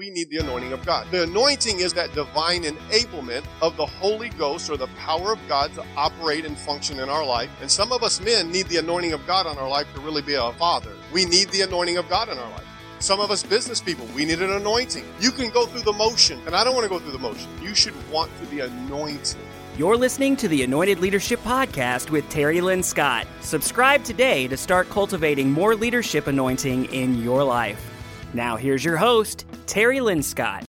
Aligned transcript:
we 0.00 0.08
need 0.08 0.30
the 0.30 0.38
anointing 0.38 0.72
of 0.72 0.82
God. 0.86 1.06
The 1.10 1.24
anointing 1.24 1.80
is 1.80 1.92
that 1.92 2.14
divine 2.14 2.62
enablement 2.62 3.44
of 3.60 3.76
the 3.76 3.84
Holy 3.84 4.30
Ghost 4.30 4.70
or 4.70 4.78
the 4.78 4.86
power 4.96 5.30
of 5.30 5.38
God 5.46 5.74
to 5.74 5.84
operate 5.94 6.46
and 6.46 6.56
function 6.56 7.00
in 7.00 7.10
our 7.10 7.22
life. 7.22 7.50
And 7.60 7.70
some 7.70 7.92
of 7.92 8.02
us 8.02 8.18
men 8.18 8.50
need 8.50 8.64
the 8.68 8.78
anointing 8.78 9.12
of 9.12 9.26
God 9.26 9.46
on 9.46 9.58
our 9.58 9.68
life 9.68 9.86
to 9.92 10.00
really 10.00 10.22
be 10.22 10.32
a 10.36 10.52
father. 10.52 10.92
We 11.12 11.26
need 11.26 11.50
the 11.50 11.60
anointing 11.60 11.98
of 11.98 12.08
God 12.08 12.30
in 12.30 12.38
our 12.38 12.50
life. 12.52 12.64
Some 13.00 13.20
of 13.20 13.30
us 13.30 13.42
business 13.42 13.82
people, 13.82 14.06
we 14.14 14.24
need 14.24 14.40
an 14.40 14.52
anointing. 14.52 15.04
You 15.20 15.30
can 15.32 15.50
go 15.50 15.66
through 15.66 15.82
the 15.82 15.92
motion, 15.92 16.40
and 16.46 16.56
I 16.56 16.64
don't 16.64 16.74
want 16.74 16.84
to 16.84 16.88
go 16.88 16.98
through 16.98 17.12
the 17.12 17.18
motion. 17.18 17.50
You 17.60 17.74
should 17.74 18.10
want 18.10 18.30
to 18.40 18.46
be 18.46 18.60
anointed. 18.60 19.36
You're 19.76 19.98
listening 19.98 20.34
to 20.36 20.48
the 20.48 20.62
Anointed 20.62 21.00
Leadership 21.00 21.40
Podcast 21.40 22.08
with 22.08 22.26
Terry 22.30 22.62
Lynn 22.62 22.82
Scott. 22.82 23.26
Subscribe 23.42 24.02
today 24.04 24.48
to 24.48 24.56
start 24.56 24.88
cultivating 24.88 25.52
more 25.52 25.74
leadership 25.74 26.26
anointing 26.26 26.86
in 26.86 27.22
your 27.22 27.44
life. 27.44 27.89
Now, 28.32 28.56
here's 28.56 28.84
your 28.84 28.96
host, 28.96 29.44
Terry 29.66 30.00
Lynn 30.00 30.22
Scott. 30.22 30.64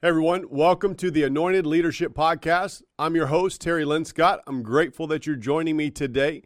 Hey 0.00 0.08
everyone, 0.08 0.46
welcome 0.48 0.94
to 0.94 1.10
the 1.10 1.24
Anointed 1.24 1.66
Leadership 1.66 2.14
Podcast. 2.14 2.80
I'm 2.98 3.14
your 3.14 3.26
host, 3.26 3.60
Terry 3.60 3.84
Lynn 3.84 4.06
Scott. 4.06 4.40
I'm 4.46 4.62
grateful 4.62 5.06
that 5.08 5.26
you're 5.26 5.36
joining 5.36 5.76
me 5.76 5.90
today. 5.90 6.42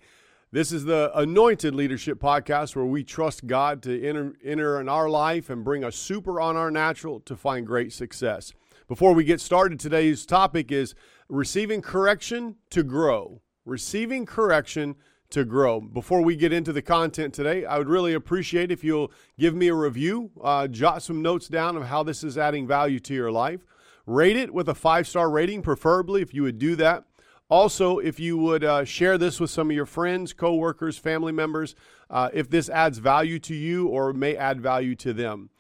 This 0.51 0.73
is 0.73 0.85
the 0.85 1.13
Anointed 1.15 1.77
Leadership 1.77 2.19
Podcast 2.19 2.75
where 2.75 2.85
we 2.85 3.05
trust 3.05 3.47
God 3.47 3.85
to 3.85 4.05
enter, 4.05 4.33
enter 4.45 4.81
in 4.81 4.89
our 4.89 5.09
life 5.09 5.49
and 5.49 5.63
bring 5.63 5.85
a 5.85 5.93
super 5.93 6.41
on 6.41 6.57
our 6.57 6.73
natural 6.73 7.21
to 7.21 7.37
find 7.37 7.65
great 7.65 7.93
success. 7.93 8.53
Before 8.89 9.13
we 9.13 9.23
get 9.23 9.41
started, 9.41 9.79
today's 9.79 10.27
topic 10.27 10.73
is 10.73 10.97
receiving 11.29 11.81
correction 11.81 12.57
to 12.71 12.83
grow. 12.83 13.43
Receiving 13.65 14.27
correction 14.27 14.97
to 15.35 15.45
grow. 15.45 15.81
Before 15.81 16.23
we 16.23 16.37
get 16.37 16.53
into 16.53 16.73
the 16.73 16.81
content 16.81 17.35
today, 17.35 17.65
I 17.65 17.79
would 17.79 17.89
really 17.89 18.15
appreciate 18.15 18.71
if 18.71 18.85
you'll 18.85 19.11
give 19.37 19.53
me 19.55 19.67
a 19.67 19.75
review, 19.75 20.31
uh, 20.41 20.69
jot 20.69 21.03
some 21.03 21.23
notes 21.23 21.49
down 21.49 21.77
of 21.77 21.87
how 21.87 22.05
this 22.05 22.23
is 22.23 22.39
adding 22.39 22.69
value 22.69 23.01
to 23.01 23.15
your 23.15 23.33
life. 23.33 23.67
Rate 24.07 24.37
it 24.37 24.55
with 24.55 24.69
a 24.69 24.77
five 24.77 25.09
star 25.09 25.29
rating, 25.29 25.61
preferably, 25.61 26.23
if 26.23 26.33
you 26.33 26.45
would 26.45 26.59
do 26.59 26.77
that. 26.77 27.05
Also, 27.49 27.99
if 27.99 28.21
you 28.21 28.39
would 28.39 28.63
uh, 28.63 28.85
share 28.85 29.19
this 29.19 29.41
with 29.41 29.51
some 29.51 29.71
of 29.71 29.77
your 29.77 29.87
friends, 29.87 30.33
coworkers, 30.33 30.99
family 30.99 31.33
members, 31.33 31.75
uh, 32.11 32.31
if 32.33 32.49
this 32.49 32.69
adds 32.69 32.99
value 32.99 33.41
to 33.41 33.55
you 33.55 33.89
or 33.89 34.13
may 34.13 34.37
add 34.37 34.61
value 34.61 34.95
to 34.95 35.13
them. 35.13 35.51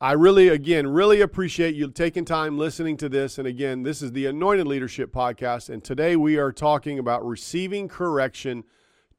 I 0.00 0.12
really, 0.12 0.48
again, 0.48 0.88
really 0.88 1.20
appreciate 1.20 1.76
you 1.76 1.88
taking 1.88 2.24
time 2.24 2.58
listening 2.58 2.96
to 2.96 3.08
this. 3.08 3.38
And 3.38 3.46
again, 3.46 3.84
this 3.84 4.02
is 4.02 4.10
the 4.10 4.26
Anointed 4.26 4.66
Leadership 4.66 5.12
Podcast. 5.12 5.70
And 5.70 5.84
today 5.84 6.16
we 6.16 6.36
are 6.36 6.52
talking 6.52 6.98
about 6.98 7.24
receiving 7.24 7.86
correction 7.86 8.64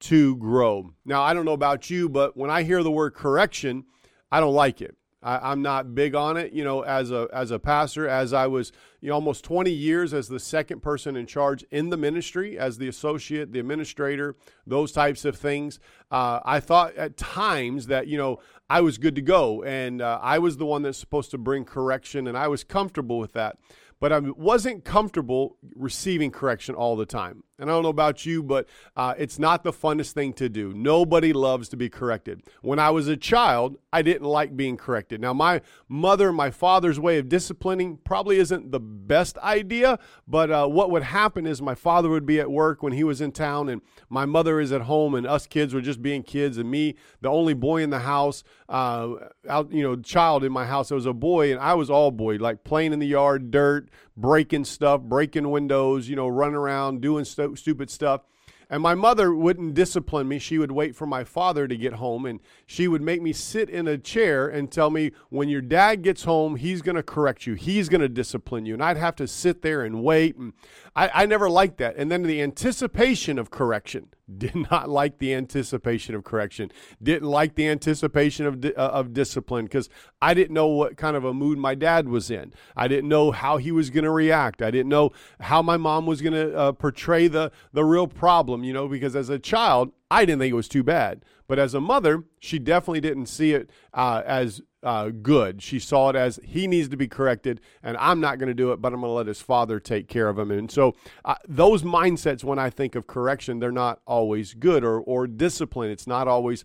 to 0.02 0.36
grow. 0.38 0.94
Now, 1.06 1.22
I 1.24 1.34
don't 1.34 1.46
know 1.46 1.54
about 1.54 1.90
you, 1.90 2.10
but 2.10 2.36
when 2.36 2.50
I 2.50 2.64
hear 2.64 2.84
the 2.84 2.92
word 2.92 3.14
correction, 3.14 3.86
I 4.32 4.40
don't 4.40 4.54
like 4.54 4.82
it. 4.82 4.96
I, 5.24 5.52
am 5.52 5.62
not 5.62 5.94
big 5.94 6.16
on 6.16 6.36
it, 6.36 6.52
you 6.52 6.64
know, 6.64 6.82
as 6.82 7.12
a 7.12 7.28
as 7.32 7.52
a 7.52 7.60
pastor, 7.60 8.08
as 8.08 8.34
I 8.34 8.48
was 8.48 8.72
you 9.02 9.10
know, 9.10 9.16
almost 9.16 9.44
20 9.44 9.70
years 9.70 10.16
as 10.16 10.28
the 10.28 10.40
second 10.40 10.82
person 10.82 11.16
in 11.16 11.28
charge 11.28 11.64
in 11.70 11.90
the 11.90 11.98
ministry, 11.98 12.58
as 12.58 12.80
the 12.80 12.88
associate, 12.88 13.54
the 13.54 13.60
administrator, 13.60 14.36
those 14.66 14.92
types 14.92 15.24
of 15.24 15.36
things. 15.36 15.80
Uh, 16.10 16.40
I 16.44 16.60
thought 16.60 16.96
at 16.96 17.18
times 17.18 17.86
that 17.88 18.08
you 18.08 18.18
know 18.18 18.40
I 18.68 18.82
was 18.82 18.98
good 18.98 19.14
to 19.16 19.22
go, 19.22 19.64
and 19.64 20.02
uh, 20.02 20.20
I 20.24 20.40
was 20.40 20.58
the 20.58 20.66
one 20.66 20.82
that's 20.82 20.98
supposed 20.98 21.30
to 21.32 21.38
bring 21.38 21.66
correction, 21.66 22.26
and 22.26 22.36
I 22.36 22.48
was 22.48 22.64
comfortable 22.64 23.20
with 23.20 23.34
that 23.34 23.58
but 24.02 24.12
I 24.12 24.20
wasn't 24.20 24.84
comfortable 24.84 25.58
receiving 25.76 26.32
correction 26.32 26.74
all 26.74 26.98
the 26.98 27.06
time. 27.06 27.44
And 27.62 27.70
I 27.70 27.74
don't 27.74 27.84
know 27.84 27.90
about 27.90 28.26
you, 28.26 28.42
but 28.42 28.68
uh, 28.98 29.14
it's 29.20 29.38
not 29.38 29.64
the 29.64 29.72
funnest 29.72 30.14
thing 30.14 30.34
to 30.34 30.50
do. 30.50 30.74
Nobody 30.74 31.32
loves 31.32 31.70
to 31.70 31.78
be 31.78 31.90
corrected. 31.90 32.42
When 32.64 32.80
I 32.80 32.90
was 32.90 33.08
a 33.08 33.16
child, 33.16 33.78
I 33.94 34.02
didn't 34.02 34.28
like 34.28 34.58
being 34.58 34.78
corrected. 34.78 35.22
Now, 35.22 35.32
my 35.34 35.62
mother, 35.88 36.34
my 36.34 36.50
father's 36.50 37.00
way 37.00 37.20
of 37.20 37.30
disciplining 37.30 38.00
probably 38.04 38.38
isn't 38.40 38.72
the 38.72 38.80
best 38.80 39.38
idea, 39.38 40.00
but 40.28 40.50
uh, 40.50 40.68
what 40.68 40.90
would 40.90 41.04
happen 41.04 41.46
is 41.46 41.62
my 41.62 41.76
father 41.76 42.10
would 42.10 42.26
be 42.26 42.40
at 42.40 42.50
work 42.50 42.82
when 42.82 42.94
he 42.94 43.04
was 43.04 43.22
in 43.22 43.32
town, 43.32 43.70
and 43.70 43.82
my 44.10 44.26
mother 44.26 44.60
is 44.60 44.72
at 44.72 44.82
home, 44.82 45.14
and 45.14 45.28
us 45.28 45.46
kids 45.46 45.74
were 45.74 45.82
just 45.82 46.02
being 46.02 46.24
kids, 46.24 46.58
and 46.58 46.72
me, 46.72 46.96
the 47.22 47.30
only 47.30 47.54
boy 47.54 47.84
in 47.84 47.92
the 47.92 48.00
house, 48.00 48.44
uh, 48.70 49.14
out, 49.48 49.72
you 49.72 49.84
know, 49.84 49.96
child 49.98 50.44
in 50.44 50.52
my 50.52 50.66
house, 50.66 50.90
there 50.90 50.96
was 50.96 51.06
a 51.06 51.14
boy, 51.14 51.52
and 51.52 51.60
I 51.60 51.76
was 51.76 51.92
all 51.92 52.10
boy, 52.10 52.38
like 52.38 52.64
playing 52.64 52.92
in 52.92 52.98
the 52.98 53.08
yard, 53.08 53.52
dirt, 53.52 53.90
breaking 54.22 54.66
stuff, 54.66 55.02
breaking 55.02 55.50
windows, 55.50 56.08
you 56.08 56.16
know, 56.16 56.28
running 56.28 56.56
around, 56.56 57.02
doing 57.02 57.26
stu- 57.26 57.56
stupid 57.56 57.90
stuff. 57.90 58.22
And 58.70 58.82
my 58.82 58.96
mother 58.96 59.36
wouldn't 59.36 59.74
discipline 59.74 60.30
me. 60.30 60.40
She 60.40 60.58
would 60.58 60.72
wait 60.72 60.96
for 60.96 61.06
my 61.06 61.26
father 61.26 61.68
to 61.68 61.76
get 61.76 61.94
home 61.94 62.26
and 62.26 62.40
she 62.66 62.88
would 62.88 63.02
make 63.02 63.22
me 63.22 63.34
sit 63.34 63.70
in 63.70 63.86
a 63.86 63.98
chair 63.98 64.48
and 64.48 64.72
tell 64.72 64.90
me, 64.90 65.12
when 65.28 65.50
your 65.50 65.60
dad 65.60 66.04
gets 66.04 66.24
home, 66.24 66.56
he's 66.56 66.82
going 66.82 66.96
to 66.96 67.04
correct 67.04 67.46
you. 67.46 67.56
He's 67.56 67.90
going 67.90 68.00
to 68.00 68.08
discipline 68.08 68.66
you. 68.66 68.74
And 68.74 68.82
I'd 68.82 68.96
have 68.96 69.18
to 69.18 69.28
sit 69.28 69.62
there 69.62 69.82
and 69.82 70.06
wait. 70.06 70.38
And 70.38 70.54
I, 70.96 71.10
I 71.14 71.26
never 71.26 71.50
liked 71.50 71.80
that. 71.80 71.98
And 71.98 72.10
then 72.10 72.24
the 72.24 72.42
anticipation 72.42 73.38
of 73.38 73.52
correction 73.52 74.08
did 74.38 74.56
not 74.72 74.90
like 74.90 75.18
the 75.18 75.34
anticipation 75.34 76.16
of 76.16 76.24
correction, 76.24 76.72
didn't 77.02 77.28
like 77.28 77.56
the 77.56 77.68
anticipation 77.68 78.46
of, 78.46 78.64
uh, 78.66 78.70
of 78.76 79.14
discipline 79.14 79.66
because 79.66 79.90
I 80.22 80.34
didn't 80.34 80.54
know 80.54 80.68
what 80.68 80.98
kind 80.98 81.16
of 81.16 81.26
a 81.26 81.34
mood 81.34 81.58
my 81.58 81.76
dad 81.76 82.08
was 82.08 82.30
in. 82.30 82.54
I 82.76 82.88
didn't 82.88 83.10
know 83.10 83.32
how 83.32 83.58
he 83.58 83.72
was 83.72 83.90
going 83.90 84.04
to 84.04 84.12
react. 84.12 84.62
I 84.62 84.72
didn't 84.72 84.90
know 84.90 85.12
how 85.40 85.62
my 85.62 85.78
mom 85.78 86.06
was 86.06 86.22
going 86.22 86.34
to 86.34 86.58
uh, 86.58 86.72
portray 86.74 87.28
the, 87.28 87.52
the 87.74 87.84
real 87.84 88.08
problem, 88.08 88.64
you 88.64 88.74
know, 88.74 88.88
because 88.88 89.16
as 89.16 89.30
a 89.30 89.40
child, 89.40 89.92
I 90.10 90.26
didn't 90.26 90.40
think 90.40 90.52
it 90.52 90.56
was 90.56 90.68
too 90.68 90.84
bad. 90.84 91.24
But 91.52 91.60
as 91.60 91.74
a 91.74 91.82
mother, 91.82 92.24
she 92.40 92.60
definitely 92.60 93.02
didn't 93.02 93.26
see 93.26 93.52
it 93.52 93.70
uh, 93.94 94.22
as 94.26 94.62
uh, 94.84 95.10
good. 95.10 95.62
She 95.62 95.80
saw 95.80 96.10
it 96.10 96.16
as 96.16 96.40
he 96.46 96.66
needs 96.66 96.88
to 96.88 96.96
be 96.96 97.10
corrected, 97.10 97.60
and 97.84 97.98
I'm 97.98 98.22
not 98.22 98.40
going 98.40 98.48
to 98.48 98.54
do 98.54 98.72
it, 98.72 98.82
but 98.82 98.94
I'm 98.94 99.02
going 99.02 99.10
to 99.10 99.16
let 99.16 99.28
his 99.28 99.42
father 99.42 99.78
take 99.78 100.08
care 100.08 100.30
of 100.30 100.40
him. 100.40 100.50
And 100.50 100.72
so, 100.72 100.96
uh, 101.26 101.36
those 101.46 101.84
mindsets, 101.84 102.46
when 102.46 102.58
I 102.58 102.70
think 102.70 102.96
of 102.96 103.06
correction, 103.06 103.60
they're 103.60 103.70
not 103.70 104.00
always 104.08 104.54
good, 104.54 104.86
or, 104.86 105.02
or 105.02 105.28
discipline. 105.28 105.92
It's 105.92 106.08
not 106.08 106.26
always 106.26 106.64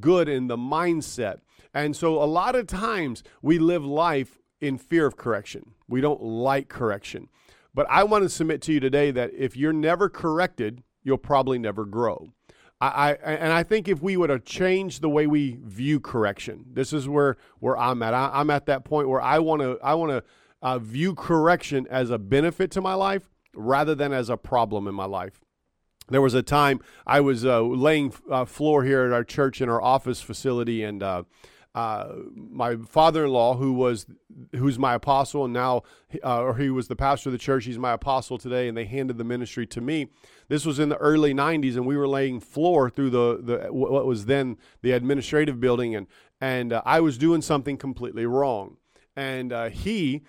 good 0.00 0.28
in 0.28 0.48
the 0.48 0.58
mindset. 0.58 1.38
And 1.72 1.96
so, 1.96 2.22
a 2.22 2.28
lot 2.28 2.54
of 2.54 2.66
times, 2.66 3.22
we 3.40 3.58
live 3.58 3.86
life 3.86 4.38
in 4.60 4.76
fear 4.76 5.06
of 5.06 5.16
correction. 5.16 5.70
We 5.88 6.02
don't 6.02 6.20
like 6.20 6.68
correction. 6.68 7.30
But 7.72 7.86
I 7.88 8.04
want 8.04 8.22
to 8.24 8.28
submit 8.28 8.60
to 8.64 8.72
you 8.74 8.80
today 8.80 9.12
that 9.12 9.32
if 9.32 9.56
you're 9.56 9.72
never 9.72 10.10
corrected, 10.10 10.82
you'll 11.02 11.16
probably 11.16 11.58
never 11.58 11.86
grow. 11.86 12.34
I, 12.80 12.88
I, 12.88 13.12
and 13.14 13.52
I 13.52 13.62
think 13.62 13.88
if 13.88 14.02
we 14.02 14.16
would 14.16 14.28
have 14.28 14.44
changed 14.44 15.00
the 15.00 15.08
way 15.08 15.26
we 15.26 15.58
view 15.62 15.98
correction, 15.98 16.66
this 16.72 16.92
is 16.92 17.08
where 17.08 17.36
where 17.58 17.76
I'm 17.76 18.02
at. 18.02 18.12
I, 18.12 18.40
am 18.40 18.50
at 18.50 18.66
that 18.66 18.84
point 18.84 19.08
where 19.08 19.20
I 19.20 19.38
want 19.38 19.62
to 19.62 19.78
I 19.82 19.94
want 19.94 20.12
to 20.12 20.24
uh, 20.60 20.78
view 20.78 21.14
correction 21.14 21.86
as 21.88 22.10
a 22.10 22.18
benefit 22.18 22.70
to 22.72 22.80
my 22.80 22.94
life 22.94 23.30
rather 23.54 23.94
than 23.94 24.12
as 24.12 24.28
a 24.28 24.36
problem 24.36 24.86
in 24.86 24.94
my 24.94 25.06
life. 25.06 25.40
There 26.08 26.20
was 26.20 26.34
a 26.34 26.42
time 26.42 26.80
I 27.06 27.20
was 27.20 27.44
uh, 27.46 27.62
laying 27.62 28.12
uh, 28.30 28.44
floor 28.44 28.84
here 28.84 29.04
at 29.04 29.12
our 29.12 29.24
church 29.24 29.60
in 29.60 29.68
our 29.68 29.80
office 29.80 30.20
facility, 30.20 30.84
and 30.84 31.02
uh, 31.76 32.14
my 32.34 32.76
father-in-law, 32.76 33.58
who 33.58 33.74
was 33.74 34.06
who's 34.52 34.78
my 34.78 34.94
apostle, 34.94 35.44
and 35.44 35.52
now, 35.52 35.82
uh, 36.24 36.40
or 36.40 36.56
he 36.56 36.70
was 36.70 36.88
the 36.88 36.96
pastor 36.96 37.28
of 37.28 37.32
the 37.32 37.38
church. 37.38 37.66
He's 37.66 37.78
my 37.78 37.92
apostle 37.92 38.38
today, 38.38 38.66
and 38.66 38.74
they 38.74 38.86
handed 38.86 39.18
the 39.18 39.24
ministry 39.24 39.66
to 39.66 39.82
me. 39.82 40.08
This 40.48 40.64
was 40.64 40.78
in 40.78 40.88
the 40.88 40.96
early 40.96 41.34
'90s, 41.34 41.76
and 41.76 41.84
we 41.84 41.98
were 41.98 42.08
laying 42.08 42.40
floor 42.40 42.88
through 42.88 43.10
the 43.10 43.40
the 43.42 43.72
what 43.74 44.06
was 44.06 44.24
then 44.24 44.56
the 44.80 44.92
administrative 44.92 45.60
building, 45.60 45.94
and 45.94 46.06
and 46.40 46.72
uh, 46.72 46.80
I 46.86 47.00
was 47.00 47.18
doing 47.18 47.42
something 47.42 47.76
completely 47.76 48.24
wrong, 48.24 48.78
and 49.14 49.52
uh, 49.52 49.68
he 49.68 50.22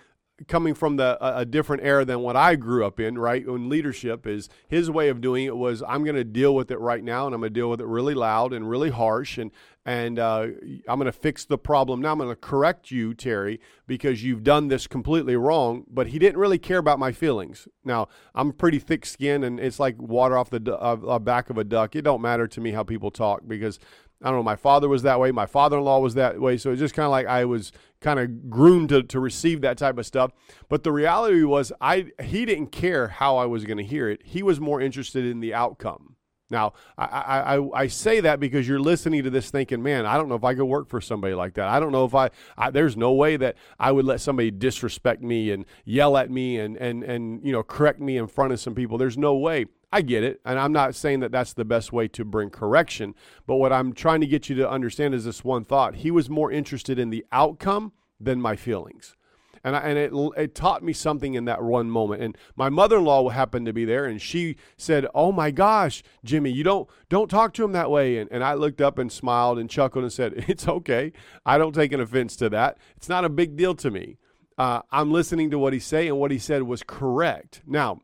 coming 0.47 0.75
from 0.75 0.97
the 0.97 1.17
a, 1.23 1.39
a, 1.39 1.45
different 1.45 1.83
era 1.83 2.05
than 2.05 2.19
what 2.19 2.35
I 2.35 2.55
grew 2.55 2.85
up 2.85 2.99
in, 2.99 3.17
right? 3.17 3.45
In 3.45 3.69
leadership 3.69 4.27
is 4.27 4.49
his 4.67 4.91
way 4.91 5.09
of 5.09 5.19
doing 5.19 5.45
it 5.45 5.57
was 5.57 5.81
I'm 5.87 6.03
going 6.03 6.15
to 6.15 6.23
deal 6.23 6.53
with 6.53 6.69
it 6.69 6.79
right 6.79 7.03
now, 7.03 7.25
and 7.25 7.33
I'm 7.33 7.41
going 7.41 7.53
to 7.53 7.59
deal 7.59 7.69
with 7.69 7.81
it 7.81 7.87
really 7.87 8.13
loud 8.13 8.53
and 8.53 8.69
really 8.69 8.91
harsh, 8.91 9.37
and 9.37 9.51
and 9.83 10.19
uh, 10.19 10.47
I'm 10.87 10.99
going 10.99 11.05
to 11.05 11.11
fix 11.11 11.45
the 11.45 11.57
problem. 11.57 12.01
Now 12.01 12.11
I'm 12.11 12.17
going 12.17 12.29
to 12.29 12.35
correct 12.35 12.91
you, 12.91 13.13
Terry, 13.13 13.61
because 13.87 14.21
you've 14.21 14.43
done 14.43 14.67
this 14.67 14.85
completely 14.85 15.37
wrong. 15.37 15.85
But 15.89 16.07
he 16.07 16.19
didn't 16.19 16.37
really 16.37 16.59
care 16.59 16.77
about 16.77 16.99
my 16.99 17.13
feelings. 17.13 17.69
Now 17.85 18.09
I'm 18.35 18.51
pretty 18.51 18.79
thick-skinned, 18.79 19.43
and 19.43 19.59
it's 19.59 19.79
like 19.79 19.99
water 19.99 20.37
off 20.37 20.49
the 20.49 20.77
uh, 20.77 21.19
back 21.19 21.49
of 21.49 21.57
a 21.57 21.63
duck. 21.63 21.95
It 21.95 22.01
don't 22.01 22.21
matter 22.21 22.47
to 22.47 22.61
me 22.61 22.71
how 22.71 22.83
people 22.83 23.11
talk 23.11 23.41
because 23.47 23.79
I 24.23 24.29
don't 24.29 24.39
know. 24.39 24.43
My 24.43 24.55
father 24.55 24.89
was 24.89 25.03
that 25.03 25.19
way. 25.19 25.31
My 25.31 25.45
father-in-law 25.45 25.99
was 25.99 26.15
that 26.15 26.39
way. 26.39 26.57
So 26.57 26.71
it's 26.71 26.79
just 26.79 26.95
kind 26.95 27.05
of 27.05 27.11
like 27.11 27.27
I 27.27 27.45
was 27.45 27.71
kind 28.01 28.19
of 28.19 28.49
groomed 28.49 28.89
to, 28.89 29.03
to 29.03 29.19
receive 29.19 29.61
that 29.61 29.77
type 29.77 29.97
of 29.97 30.05
stuff. 30.05 30.31
But 30.69 30.83
the 30.83 30.91
reality 30.91 31.43
was, 31.43 31.71
I 31.79 32.07
he 32.23 32.45
didn't 32.45 32.67
care 32.71 33.09
how 33.09 33.37
I 33.37 33.45
was 33.45 33.65
going 33.65 33.77
to 33.77 33.83
hear 33.83 34.09
it. 34.09 34.21
He 34.23 34.41
was 34.41 34.59
more 34.59 34.81
interested 34.81 35.25
in 35.25 35.39
the 35.39 35.53
outcome. 35.53 36.15
Now, 36.49 36.73
I, 36.97 37.57
I, 37.57 37.81
I 37.81 37.87
say 37.87 38.21
that 38.21 38.39
because 38.39 38.67
you're 38.67 38.79
listening 38.79 39.23
to 39.23 39.29
this 39.29 39.51
thinking, 39.51 39.83
man, 39.83 40.05
I 40.05 40.15
don't 40.15 40.29
know 40.29 40.35
if 40.35 40.45
I 40.45 40.55
could 40.55 40.65
work 40.65 40.87
for 40.87 41.01
somebody 41.01 41.33
like 41.33 41.55
that. 41.55 41.67
I 41.67 41.79
don't 41.81 41.91
know 41.91 42.05
if 42.05 42.15
I, 42.15 42.29
I, 42.57 42.71
there's 42.71 42.95
no 42.95 43.11
way 43.11 43.35
that 43.35 43.57
I 43.77 43.91
would 43.91 44.05
let 44.05 44.21
somebody 44.21 44.49
disrespect 44.49 45.21
me 45.21 45.51
and 45.51 45.65
yell 45.83 46.15
at 46.15 46.31
me 46.31 46.57
and, 46.57 46.77
and, 46.77 47.03
and, 47.03 47.45
you 47.45 47.51
know, 47.51 47.63
correct 47.63 47.99
me 47.99 48.17
in 48.17 48.27
front 48.27 48.53
of 48.53 48.61
some 48.61 48.75
people. 48.75 48.97
There's 48.97 49.17
no 49.17 49.35
way. 49.35 49.65
I 49.91 50.01
get 50.01 50.23
it. 50.23 50.41
And 50.45 50.59
I'm 50.59 50.73
not 50.73 50.95
saying 50.95 51.21
that 51.21 51.31
that's 51.31 51.53
the 51.53 51.65
best 51.65 51.93
way 51.93 52.07
to 52.09 52.25
bring 52.25 52.49
correction. 52.49 53.15
But 53.45 53.55
what 53.55 53.71
I'm 53.71 53.93
trying 53.93 54.21
to 54.21 54.27
get 54.27 54.49
you 54.49 54.55
to 54.57 54.69
understand 54.69 55.13
is 55.13 55.25
this 55.25 55.43
one 55.43 55.63
thought. 55.63 55.95
He 55.95 56.11
was 56.11 56.29
more 56.29 56.51
interested 56.51 56.99
in 56.99 57.09
the 57.09 57.25
outcome 57.31 57.93
than 58.19 58.41
my 58.41 58.55
feelings. 58.55 59.15
And, 59.63 59.75
I, 59.75 59.79
and 59.79 59.97
it, 59.97 60.13
it 60.37 60.55
taught 60.55 60.83
me 60.83 60.93
something 60.93 61.33
in 61.33 61.45
that 61.45 61.63
one 61.63 61.89
moment. 61.89 62.21
And 62.21 62.37
my 62.55 62.69
mother-in-law 62.69 63.29
happened 63.29 63.65
to 63.65 63.73
be 63.73 63.85
there, 63.85 64.05
and 64.05 64.21
she 64.21 64.55
said, 64.77 65.07
"Oh 65.13 65.31
my 65.31 65.51
gosh, 65.51 66.03
Jimmy, 66.23 66.51
you 66.51 66.63
don't 66.63 66.87
don't 67.09 67.29
talk 67.29 67.53
to 67.55 67.65
him 67.65 67.73
that 67.73 67.91
way." 67.91 68.17
And, 68.17 68.31
and 68.31 68.43
I 68.43 68.53
looked 68.53 68.79
up 68.79 68.97
and 68.97 69.11
smiled 69.11 69.59
and 69.59 69.69
chuckled 69.69 70.03
and 70.03 70.13
said, 70.13 70.33
"It's 70.47 70.67
okay. 70.67 71.11
I 71.45 71.57
don't 71.57 71.73
take 71.73 71.91
an 71.91 71.99
offense 71.99 72.35
to 72.37 72.49
that. 72.49 72.77
It's 72.95 73.09
not 73.09 73.25
a 73.25 73.29
big 73.29 73.57
deal 73.57 73.75
to 73.75 73.91
me. 73.91 74.19
Uh, 74.57 74.81
I'm 74.91 75.11
listening 75.11 75.51
to 75.51 75.59
what 75.59 75.73
he 75.73 75.79
say, 75.79 76.07
and 76.07 76.17
what 76.17 76.31
he 76.31 76.39
said 76.39 76.63
was 76.63 76.83
correct." 76.83 77.61
Now, 77.65 78.01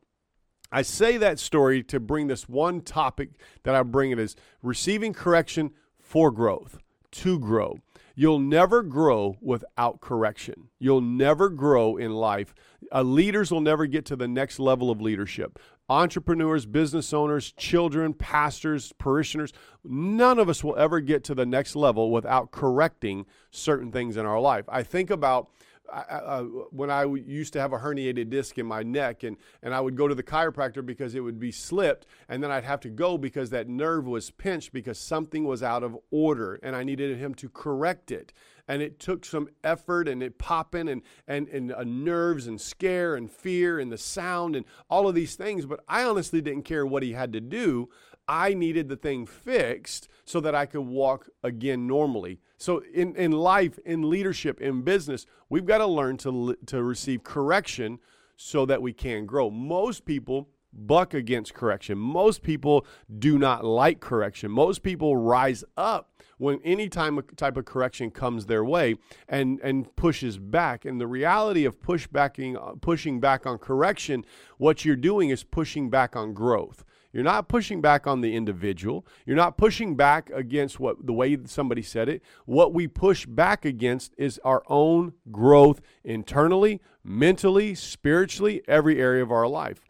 I 0.73 0.81
say 0.81 1.17
that 1.17 1.37
story 1.37 1.83
to 1.83 1.99
bring 1.99 2.25
this 2.25 2.49
one 2.49 2.81
topic 2.81 3.29
that 3.61 3.75
I 3.75 3.83
bring 3.83 4.09
it 4.09 4.17
is 4.17 4.35
receiving 4.63 5.13
correction 5.13 5.69
for 5.99 6.31
growth, 6.31 6.79
to 7.11 7.37
grow. 7.37 7.77
You'll 8.15 8.39
never 8.39 8.81
grow 8.81 9.37
without 9.39 10.01
correction. 10.01 10.69
You'll 10.79 11.01
never 11.01 11.49
grow 11.49 11.97
in 11.97 12.11
life. 12.11 12.55
Uh, 12.91 13.03
leaders 13.03 13.51
will 13.51 13.61
never 13.61 13.85
get 13.85 14.03
to 14.05 14.15
the 14.15 14.27
next 14.27 14.59
level 14.59 14.89
of 14.89 14.99
leadership. 14.99 15.59
Entrepreneurs, 15.89 16.65
business 16.65 17.13
owners, 17.13 17.51
children, 17.51 18.15
pastors, 18.15 18.93
parishioners, 18.97 19.53
none 19.83 20.39
of 20.39 20.49
us 20.49 20.63
will 20.63 20.75
ever 20.77 20.99
get 20.99 21.23
to 21.25 21.35
the 21.35 21.45
next 21.45 21.75
level 21.75 22.09
without 22.09 22.49
correcting 22.49 23.27
certain 23.51 23.91
things 23.91 24.17
in 24.17 24.25
our 24.25 24.39
life. 24.39 24.65
I 24.67 24.81
think 24.81 25.11
about 25.11 25.49
uh, 25.94 26.44
when 26.72 26.90
I 26.90 27.06
used 27.06 27.54
to 27.54 27.62
have 27.62 27.74
a 27.74 27.78
herniated 27.78 28.30
disc 28.30 28.57
in 28.57 28.66
my 28.66 28.84
neck, 28.84 29.24
and, 29.24 29.38
and 29.62 29.74
I 29.74 29.80
would 29.80 29.95
go 29.95 30.07
to 30.07 30.16
the 30.16 30.24
chiropractor 30.24 30.86
because 30.86 31.16
it 31.16 31.19
would 31.19 31.40
be 31.40 31.51
slipped, 31.51 32.06
and 32.28 32.44
then 32.44 32.51
I'd 32.51 32.63
have 32.63 32.80
to 32.81 32.90
go 32.90 33.18
because 33.18 33.50
that 33.51 33.68
nerve 33.68 34.06
was 34.06 34.31
pinched 34.31 34.74
because 34.74 34.98
something 34.98 35.45
was 35.45 35.62
out 35.63 35.84
of 35.84 35.98
order, 36.12 36.60
and 36.63 36.75
I 36.75 36.84
needed 36.84 37.18
him 37.18 37.34
to 37.36 37.50
correct 37.50 38.12
it. 38.12 38.34
And 38.66 38.81
it 38.81 38.98
took 38.98 39.25
some 39.25 39.50
effort 39.62 40.07
and 40.07 40.24
it 40.24 40.38
popping 40.38 40.88
and, 40.88 41.01
and, 41.28 41.50
and 41.50 41.74
uh, 41.74 41.84
nerves 41.84 42.48
and 42.48 42.62
scare 42.62 43.16
and 43.16 43.30
fear 43.30 43.78
and 43.78 43.92
the 43.92 43.98
sound 43.98 44.56
and 44.56 44.66
all 44.90 45.07
of 45.10 45.16
these 45.16 45.36
things. 45.36 45.66
But 45.66 45.81
I 45.86 46.06
honestly 46.06 46.42
didn't 46.42 46.63
care 46.63 46.86
what 46.86 47.04
he 47.04 47.12
had 47.12 47.34
to 47.34 47.42
do. 47.42 47.90
I 48.27 48.53
needed 48.53 48.89
the 48.89 48.95
thing 48.95 49.25
fixed 49.25 50.07
so 50.25 50.39
that 50.41 50.55
I 50.55 50.65
could 50.65 50.81
walk 50.81 51.29
again 51.43 51.87
normally. 51.87 52.39
So 52.57 52.81
in, 52.93 53.15
in 53.15 53.31
life, 53.31 53.77
in 53.85 54.09
leadership, 54.09 54.61
in 54.61 54.81
business, 54.83 55.25
we've 55.49 55.65
got 55.65 55.79
to 55.79 55.87
learn 55.87 56.17
to, 56.17 56.55
to 56.67 56.83
receive 56.83 57.23
correction 57.23 57.99
so 58.37 58.65
that 58.65 58.81
we 58.81 58.93
can 58.93 59.25
grow. 59.25 59.49
Most 59.49 60.05
people 60.05 60.49
buck 60.73 61.13
against 61.13 61.53
correction. 61.53 61.97
Most 61.97 62.41
people 62.41 62.85
do 63.19 63.37
not 63.37 63.63
like 63.63 63.99
correction. 63.99 64.51
Most 64.51 64.83
people 64.83 65.15
rise 65.17 65.63
up 65.77 66.09
when 66.37 66.59
any 66.63 66.89
time 66.89 67.21
type 67.35 67.57
of 67.57 67.65
correction 67.65 68.09
comes 68.09 68.45
their 68.45 68.65
way 68.65 68.95
and 69.29 69.59
and 69.61 69.95
pushes 69.95 70.37
back. 70.37 70.85
And 70.85 70.99
the 70.99 71.07
reality 71.07 71.65
of 71.65 71.79
push 71.79 72.07
backing, 72.07 72.57
pushing 72.81 73.19
back 73.19 73.45
on 73.45 73.57
correction, 73.59 74.25
what 74.57 74.83
you're 74.83 74.95
doing 74.95 75.29
is 75.29 75.43
pushing 75.43 75.89
back 75.89 76.15
on 76.15 76.33
growth. 76.33 76.83
You're 77.13 77.24
not 77.24 77.48
pushing 77.48 77.80
back 77.80 78.07
on 78.07 78.21
the 78.21 78.36
individual. 78.36 79.06
You're 79.25 79.38
not 79.38 79.56
pushing 79.56 79.95
back 79.95 80.31
against 80.31 80.80
what 80.80 81.06
the 81.06 81.13
way 81.13 81.38
somebody 81.45 81.83
said 81.83 82.10
it. 82.10 82.24
What 82.45 82.74
we 82.74 82.88
push 82.88 83.27
back 83.27 83.65
against 83.65 84.15
is 84.18 84.39
our 84.44 84.63
own 84.68 85.13
growth 85.31 85.80
internally, 86.04 86.81
mentally, 87.04 87.75
spiritually, 87.75 88.63
every 88.68 89.00
area 89.00 89.21
of 89.21 89.31
our 89.31 89.48
life. 89.48 89.81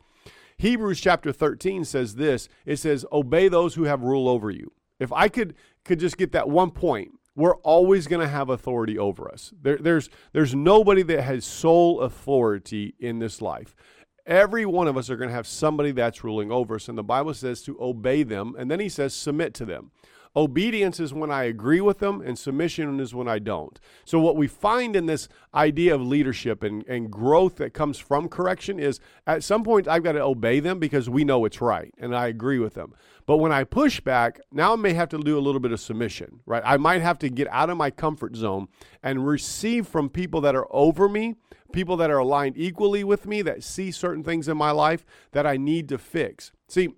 Hebrews 0.57 0.99
chapter 0.99 1.31
13 1.31 1.85
says 1.85 2.15
this. 2.15 2.49
It 2.65 2.77
says, 2.77 3.05
"Obey 3.11 3.47
those 3.47 3.75
who 3.75 3.83
have 3.83 4.03
rule 4.03 4.27
over 4.27 4.51
you." 4.51 4.73
If 4.99 5.11
I 5.11 5.29
could 5.29 5.55
could 5.83 5.99
just 5.99 6.17
get 6.17 6.33
that 6.33 6.49
one 6.49 6.71
point, 6.71 7.11
we're 7.35 7.55
always 7.57 8.07
going 8.07 8.21
to 8.21 8.27
have 8.27 8.49
authority 8.49 8.97
over 8.97 9.29
us. 9.31 9.53
There, 9.61 9.77
there's 9.77 10.09
there's 10.33 10.53
nobody 10.53 11.01
that 11.03 11.23
has 11.23 11.45
sole 11.45 12.01
authority 12.01 12.95
in 12.99 13.19
this 13.19 13.41
life. 13.41 13.75
Every 14.25 14.65
one 14.65 14.87
of 14.87 14.95
us 14.95 15.09
are 15.09 15.17
going 15.17 15.29
to 15.29 15.35
have 15.35 15.47
somebody 15.47 15.91
that's 15.91 16.23
ruling 16.23 16.51
over 16.51 16.75
us. 16.75 16.87
And 16.87 16.97
the 16.97 17.03
Bible 17.03 17.33
says 17.33 17.61
to 17.63 17.77
obey 17.81 18.23
them. 18.23 18.55
And 18.57 18.71
then 18.71 18.79
he 18.79 18.89
says 18.89 19.13
submit 19.13 19.53
to 19.55 19.65
them. 19.65 19.91
Obedience 20.35 20.99
is 20.99 21.13
when 21.13 21.29
I 21.29 21.43
agree 21.43 21.79
with 21.79 21.99
them, 21.99 22.19
and 22.19 22.39
submission 22.39 22.99
is 22.99 23.13
when 23.13 23.27
I 23.27 23.37
don't. 23.37 23.79
So, 24.03 24.19
what 24.19 24.35
we 24.35 24.47
find 24.47 24.95
in 24.95 25.05
this 25.05 25.29
idea 25.53 25.93
of 25.93 26.01
leadership 26.01 26.63
and, 26.63 26.83
and 26.87 27.11
growth 27.11 27.57
that 27.57 27.75
comes 27.75 27.99
from 27.99 28.27
correction 28.27 28.79
is 28.79 28.99
at 29.27 29.43
some 29.43 29.63
point 29.63 29.87
I've 29.87 30.01
got 30.01 30.13
to 30.13 30.23
obey 30.23 30.59
them 30.59 30.79
because 30.79 31.07
we 31.07 31.23
know 31.23 31.45
it's 31.45 31.61
right 31.61 31.93
and 31.99 32.15
I 32.15 32.27
agree 32.27 32.57
with 32.57 32.73
them. 32.73 32.95
But 33.27 33.37
when 33.37 33.51
I 33.51 33.63
push 33.63 33.99
back, 33.99 34.41
now 34.51 34.73
I 34.73 34.75
may 34.75 34.93
have 34.93 35.09
to 35.09 35.19
do 35.19 35.37
a 35.37 35.39
little 35.39 35.61
bit 35.61 35.71
of 35.71 35.79
submission, 35.79 36.39
right? 36.47 36.63
I 36.65 36.77
might 36.77 37.03
have 37.03 37.19
to 37.19 37.29
get 37.29 37.47
out 37.49 37.69
of 37.69 37.77
my 37.77 37.91
comfort 37.91 38.35
zone 38.35 38.69
and 39.03 39.27
receive 39.27 39.87
from 39.87 40.09
people 40.09 40.41
that 40.41 40.55
are 40.55 40.67
over 40.71 41.07
me, 41.07 41.35
people 41.73 41.97
that 41.97 42.09
are 42.09 42.19
aligned 42.19 42.57
equally 42.57 43.03
with 43.03 43.25
me, 43.25 43.41
that 43.41 43.63
see 43.63 43.91
certain 43.91 44.23
things 44.23 44.47
in 44.47 44.55
my 44.55 44.71
life 44.71 45.05
that 45.31 45.45
I 45.45 45.57
need 45.57 45.89
to 45.89 45.97
fix. 45.97 46.51
See, 46.67 46.95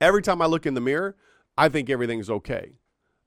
every 0.00 0.22
time 0.22 0.42
I 0.42 0.46
look 0.46 0.66
in 0.66 0.74
the 0.74 0.80
mirror, 0.80 1.16
I 1.56 1.68
think 1.68 1.88
everything's 1.88 2.30
okay. 2.30 2.72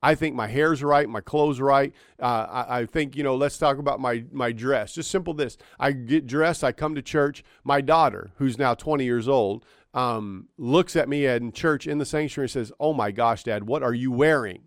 I 0.02 0.16
think 0.16 0.36
my 0.36 0.48
hair's 0.48 0.84
right, 0.84 1.10
my 1.10 1.22
clothes 1.22 1.60
right. 1.60 1.94
Uh, 2.22 2.66
I, 2.68 2.80
I, 2.80 2.86
think 2.86 3.16
you 3.16 3.24
know. 3.24 3.36
Let's 3.36 3.58
talk 3.58 3.80
about 3.80 4.00
my 4.00 4.26
my 4.32 4.52
dress. 4.52 4.94
Just 4.94 5.10
simple. 5.10 5.34
This: 5.34 5.58
I 5.80 5.92
get 5.92 6.28
dressed. 6.28 6.64
I 6.64 6.72
come 6.72 6.94
to 6.96 7.02
church. 7.02 7.44
My 7.64 7.82
daughter, 7.82 8.30
who's 8.36 8.60
now 8.60 8.76
20 8.76 9.04
years 9.04 9.28
old, 9.28 9.66
um, 9.96 10.50
looks 10.58 10.96
at 10.96 11.10
me 11.10 11.26
in 11.26 11.52
church 11.52 11.88
in 11.88 11.98
the 11.98 12.06
sanctuary 12.06 12.46
and 12.46 12.52
says, 12.52 12.72
"Oh 12.80 12.94
my 12.94 13.10
gosh, 13.10 13.44
Dad, 13.44 13.64
what 13.64 13.82
are 13.82 13.94
you 13.94 14.12
wearing?" 14.12 14.64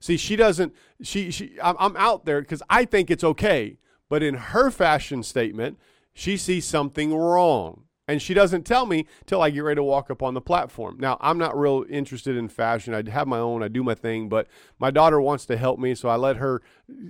See, 0.00 0.16
she 0.16 0.34
doesn't. 0.34 0.74
She 1.00 1.30
she. 1.30 1.56
I'm, 1.62 1.76
I'm 1.78 1.96
out 1.96 2.24
there 2.24 2.40
because 2.40 2.62
I 2.68 2.86
think 2.86 3.10
it's 3.10 3.24
okay, 3.24 3.78
but 4.08 4.22
in 4.22 4.34
her 4.34 4.70
fashion 4.70 5.22
statement, 5.22 5.78
she 6.14 6.36
sees 6.36 6.64
something 6.64 7.14
wrong. 7.14 7.82
And 8.08 8.22
she 8.22 8.34
doesn't 8.34 8.62
tell 8.62 8.86
me 8.86 9.06
till 9.26 9.42
I 9.42 9.50
get 9.50 9.64
ready 9.64 9.76
to 9.76 9.82
walk 9.82 10.12
up 10.12 10.22
on 10.22 10.34
the 10.34 10.40
platform. 10.40 10.96
Now, 11.00 11.18
I'm 11.20 11.38
not 11.38 11.58
real 11.58 11.84
interested 11.90 12.36
in 12.36 12.48
fashion. 12.48 12.94
I 12.94 13.08
have 13.10 13.26
my 13.26 13.38
own, 13.38 13.64
I 13.64 13.68
do 13.68 13.82
my 13.82 13.96
thing, 13.96 14.28
but 14.28 14.46
my 14.78 14.92
daughter 14.92 15.20
wants 15.20 15.44
to 15.46 15.56
help 15.56 15.80
me, 15.80 15.96
so 15.96 16.08
I 16.08 16.14
let 16.14 16.36
her 16.36 16.62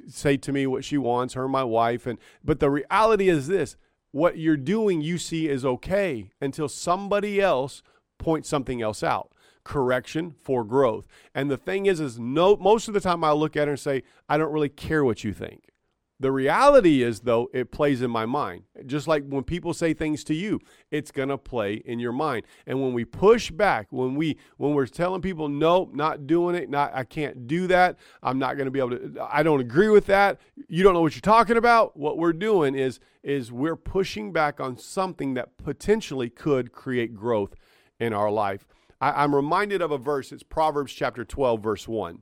say 0.08 0.38
to 0.38 0.52
me 0.52 0.66
what 0.66 0.86
she 0.86 0.96
wants, 0.96 1.34
her 1.34 1.48
my 1.48 1.64
wife. 1.64 2.06
And 2.06 2.18
but 2.42 2.60
the 2.60 2.70
reality 2.70 3.28
is 3.28 3.46
this 3.46 3.76
what 4.16 4.38
you're 4.38 4.56
doing 4.56 5.02
you 5.02 5.18
see 5.18 5.46
is 5.46 5.62
okay 5.66 6.30
until 6.40 6.70
somebody 6.70 7.38
else 7.38 7.82
points 8.18 8.48
something 8.48 8.80
else 8.80 9.02
out 9.02 9.30
correction 9.62 10.34
for 10.42 10.64
growth 10.64 11.06
and 11.34 11.50
the 11.50 11.56
thing 11.56 11.86
is 11.86 11.98
is 11.98 12.18
no 12.20 12.56
most 12.56 12.86
of 12.86 12.94
the 12.94 13.00
time 13.00 13.24
i 13.24 13.32
look 13.32 13.56
at 13.56 13.66
her 13.66 13.72
and 13.72 13.80
say 13.80 14.02
i 14.28 14.38
don't 14.38 14.52
really 14.52 14.68
care 14.68 15.04
what 15.04 15.24
you 15.24 15.32
think 15.34 15.72
the 16.18 16.32
reality 16.32 17.02
is, 17.02 17.20
though, 17.20 17.50
it 17.52 17.70
plays 17.70 18.00
in 18.00 18.10
my 18.10 18.24
mind. 18.24 18.62
Just 18.86 19.06
like 19.06 19.26
when 19.26 19.44
people 19.44 19.74
say 19.74 19.92
things 19.92 20.24
to 20.24 20.34
you, 20.34 20.60
it's 20.90 21.10
going 21.10 21.28
to 21.28 21.36
play 21.36 21.74
in 21.74 21.98
your 21.98 22.12
mind. 22.12 22.44
And 22.66 22.80
when 22.80 22.94
we 22.94 23.04
push 23.04 23.50
back, 23.50 23.88
when 23.90 24.14
we 24.14 24.38
when 24.56 24.72
we're 24.72 24.86
telling 24.86 25.20
people, 25.20 25.48
"Nope, 25.48 25.94
not 25.94 26.26
doing 26.26 26.54
it. 26.54 26.70
Not 26.70 26.92
I 26.94 27.04
can't 27.04 27.46
do 27.46 27.66
that. 27.66 27.98
I'm 28.22 28.38
not 28.38 28.56
going 28.56 28.64
to 28.64 28.70
be 28.70 28.78
able 28.78 28.90
to 28.90 29.28
I 29.30 29.42
don't 29.42 29.60
agree 29.60 29.88
with 29.88 30.06
that. 30.06 30.40
You 30.68 30.82
don't 30.82 30.94
know 30.94 31.02
what 31.02 31.14
you're 31.14 31.20
talking 31.20 31.58
about." 31.58 31.96
What 31.96 32.16
we're 32.16 32.32
doing 32.32 32.74
is 32.74 32.98
is 33.22 33.52
we're 33.52 33.76
pushing 33.76 34.32
back 34.32 34.58
on 34.58 34.78
something 34.78 35.34
that 35.34 35.58
potentially 35.58 36.30
could 36.30 36.72
create 36.72 37.14
growth 37.14 37.54
in 38.00 38.12
our 38.12 38.30
life. 38.30 38.66
I, 39.00 39.22
I'm 39.22 39.34
reminded 39.34 39.82
of 39.82 39.90
a 39.90 39.98
verse. 39.98 40.32
It's 40.32 40.42
Proverbs 40.42 40.92
chapter 40.92 41.24
12, 41.24 41.62
verse 41.62 41.88
1. 41.88 42.20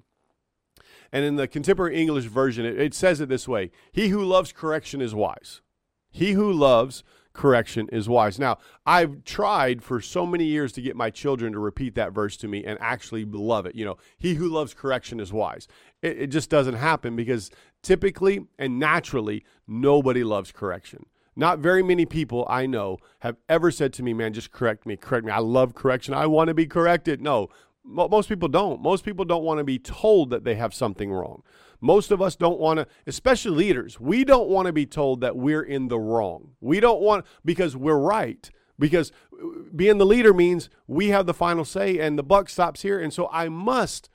And 1.14 1.24
in 1.24 1.36
the 1.36 1.46
contemporary 1.46 1.96
English 1.96 2.24
version, 2.24 2.66
it, 2.66 2.76
it 2.78 2.92
says 2.92 3.20
it 3.20 3.28
this 3.28 3.46
way 3.46 3.70
He 3.92 4.08
who 4.08 4.24
loves 4.24 4.52
correction 4.52 5.00
is 5.00 5.14
wise. 5.14 5.62
He 6.10 6.32
who 6.32 6.52
loves 6.52 7.04
correction 7.32 7.88
is 7.92 8.08
wise. 8.08 8.38
Now, 8.38 8.58
I've 8.84 9.24
tried 9.24 9.82
for 9.82 10.00
so 10.00 10.26
many 10.26 10.44
years 10.44 10.72
to 10.72 10.82
get 10.82 10.96
my 10.96 11.10
children 11.10 11.52
to 11.52 11.58
repeat 11.60 11.94
that 11.94 12.12
verse 12.12 12.36
to 12.38 12.48
me 12.48 12.64
and 12.64 12.78
actually 12.80 13.24
love 13.24 13.64
it. 13.64 13.76
You 13.76 13.84
know, 13.84 13.96
he 14.18 14.34
who 14.34 14.48
loves 14.48 14.74
correction 14.74 15.20
is 15.20 15.32
wise. 15.32 15.68
It, 16.02 16.18
it, 16.22 16.26
just 16.28 16.50
doesn't 16.50 16.74
happen 16.74 17.16
because 17.16 17.50
typically 17.82 18.46
and 18.58 18.78
naturally, 18.78 19.44
nobody 19.66 20.24
loves 20.24 20.52
correction. 20.52 21.06
Not 21.36 21.58
very 21.58 21.82
many 21.82 22.06
people 22.06 22.46
I 22.48 22.66
know 22.66 22.98
have 23.20 23.36
ever 23.48 23.70
said 23.72 23.92
to 23.94 24.04
me, 24.04 24.14
man, 24.14 24.32
just 24.32 24.52
correct 24.52 24.86
me, 24.86 24.96
correct 24.96 25.26
me. 25.26 25.32
I 25.32 25.38
love 25.38 25.74
correction. 25.74 26.14
I 26.14 26.26
want 26.26 26.48
to 26.48 26.54
be 26.54 26.66
corrected. 26.66 27.20
No, 27.20 27.48
most 27.84 28.28
people 28.28 28.48
don't. 28.48 28.80
Most 28.80 29.04
people 29.04 29.24
don't 29.24 29.44
want 29.44 29.58
to 29.58 29.64
be 29.64 29.78
told 29.78 30.30
that 30.30 30.44
they 30.44 30.54
have 30.54 30.74
something 30.74 31.12
wrong. 31.12 31.42
Most 31.80 32.10
of 32.10 32.22
us 32.22 32.34
don't 32.34 32.58
want 32.58 32.78
to, 32.78 32.86
especially 33.06 33.56
leaders, 33.56 34.00
we 34.00 34.24
don't 34.24 34.48
want 34.48 34.66
to 34.66 34.72
be 34.72 34.86
told 34.86 35.20
that 35.20 35.36
we're 35.36 35.62
in 35.62 35.88
the 35.88 35.98
wrong. 35.98 36.52
We 36.60 36.80
don't 36.80 37.02
want, 37.02 37.26
because 37.44 37.76
we're 37.76 37.98
right. 37.98 38.50
Because 38.78 39.12
uh, 39.32 39.46
being 39.74 39.98
the 39.98 40.06
leader 40.06 40.32
means 40.32 40.70
we 40.86 41.08
have 41.08 41.26
the 41.26 41.34
final 41.34 41.64
say 41.64 41.98
and 41.98 42.18
the 42.18 42.22
buck 42.22 42.48
stops 42.48 42.82
here. 42.82 42.98
And 42.98 43.12
so 43.12 43.28
I 43.30 43.48
must 43.50 44.08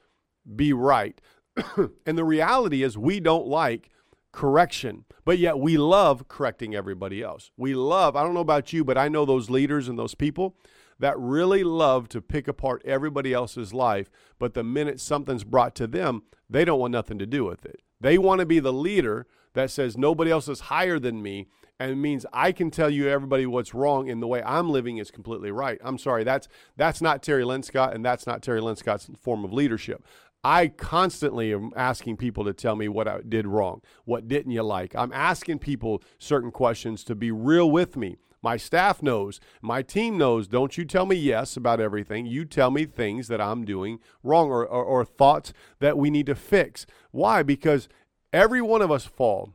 be 0.56 0.74
right. 0.74 1.22
and 2.06 2.18
the 2.18 2.24
reality 2.24 2.82
is, 2.82 2.98
we 2.98 3.20
don't 3.20 3.48
like 3.48 3.92
correction, 4.32 5.06
but 5.24 5.38
yet 5.38 5.60
we 5.60 5.78
love 5.78 6.28
correcting 6.28 6.74
everybody 6.74 7.22
else. 7.22 7.52
We 7.56 7.76
love, 7.76 8.16
I 8.16 8.24
don't 8.24 8.34
know 8.34 8.40
about 8.40 8.74
you, 8.74 8.84
but 8.84 8.98
I 8.98 9.10
know 9.10 9.26
those 9.26 9.50
leaders 9.50 9.88
and 9.88 9.98
those 9.98 10.16
people 10.16 10.56
that 11.00 11.18
really 11.18 11.64
love 11.64 12.10
to 12.10 12.22
pick 12.22 12.48
apart 12.48 12.82
everybody 12.86 13.34
else's 13.34 13.74
life, 13.74 14.10
but 14.38 14.54
the 14.54 14.64
minute 14.64 15.00
something's 15.00 15.44
brought 15.44 15.76
to 15.76 15.88
them, 15.88 16.24
they 16.50 16.66
don't 16.66 16.80
want 16.80 16.92
nothing 16.92 17.20
to 17.20 17.26
do 17.26 17.46
with 17.46 17.66
it. 17.66 17.82
They 18.02 18.18
want 18.18 18.40
to 18.40 18.46
be 18.46 18.60
the 18.60 18.74
leader 18.74 19.28
that 19.54 19.72
says 19.72 19.98
nobody 19.98 20.32
else 20.32 20.48
is 20.48 20.62
higher 20.62 21.00
than 21.00 21.22
me 21.22 21.48
and 21.80 22.02
means 22.02 22.26
I 22.34 22.52
can 22.52 22.72
tell 22.72 22.90
you 22.90 23.08
everybody 23.08 23.46
what's 23.46 23.74
wrong 23.74 24.10
and 24.10 24.22
the 24.22 24.28
way 24.28 24.44
I'm 24.44 24.70
living 24.70 24.98
is 24.98 25.12
completely 25.12 25.52
right. 25.52 25.80
I'm 25.84 25.98
sorry, 25.98 26.24
that's 26.24 26.48
that's 26.76 27.02
not 27.02 27.24
Terry 27.24 27.44
Linscott 27.44 27.94
and 27.94 28.04
that's 28.04 28.28
not 28.28 28.42
Terry 28.42 28.62
Linscott's 28.62 29.10
form 29.22 29.46
of 29.46 29.54
leadership. 29.54 30.04
I 30.44 30.68
constantly 30.68 31.54
am 31.54 31.72
asking 31.76 32.18
people 32.18 32.46
to 32.46 32.54
tell 32.54 32.76
me 32.76 32.88
what 32.88 33.08
I 33.08 33.20
did 33.28 33.46
wrong. 33.46 33.82
What 34.06 34.28
didn't 34.28 34.54
you 34.54 34.64
like? 34.64 34.96
I'm 34.96 35.12
asking 35.12 35.60
people 35.60 36.02
certain 36.18 36.52
questions 36.52 37.04
to 37.06 37.16
be 37.16 37.32
real 37.32 37.70
with 37.70 37.98
me. 37.98 38.18
My 38.42 38.56
staff 38.58 39.04
knows, 39.04 39.40
my 39.62 39.82
team 39.82 40.18
knows. 40.18 40.48
Don't 40.48 40.78
you 40.78 40.86
tell 40.86 41.06
me 41.06 41.16
yes 41.16 41.58
about 41.58 41.82
everything. 41.82 42.26
You 42.26 42.46
tell 42.46 42.72
me 42.72 42.86
things 42.86 43.28
that 43.28 43.42
I'm 43.42 43.66
doing 43.66 44.00
wrong 44.24 44.50
or, 44.50 44.66
or, 44.66 44.84
or 44.84 45.06
thoughts 45.06 45.52
that 45.80 45.98
we 45.98 46.10
need 46.10 46.28
to 46.28 46.36
fix. 46.36 46.86
Why? 47.12 47.44
Because 47.44 47.90
every 48.32 48.62
one 48.62 48.82
of 48.82 48.92
us 48.92 49.06
fall. 49.06 49.54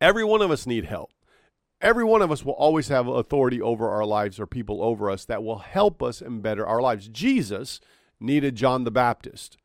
Every 0.00 0.24
one 0.24 0.42
of 0.42 0.50
us 0.50 0.66
need 0.66 0.84
help. 0.84 1.10
Every 1.80 2.04
one 2.04 2.22
of 2.22 2.30
us 2.30 2.44
will 2.44 2.54
always 2.54 2.88
have 2.88 3.06
authority 3.06 3.60
over 3.60 3.88
our 3.88 4.04
lives 4.04 4.40
or 4.40 4.46
people 4.46 4.82
over 4.82 5.10
us 5.10 5.24
that 5.26 5.42
will 5.42 5.58
help 5.58 6.02
us 6.02 6.20
and 6.20 6.42
better 6.42 6.66
our 6.66 6.80
lives. 6.80 7.08
Jesus 7.08 7.80
needed 8.18 8.56
John 8.56 8.84
the 8.84 8.90
Baptist. 8.90 9.56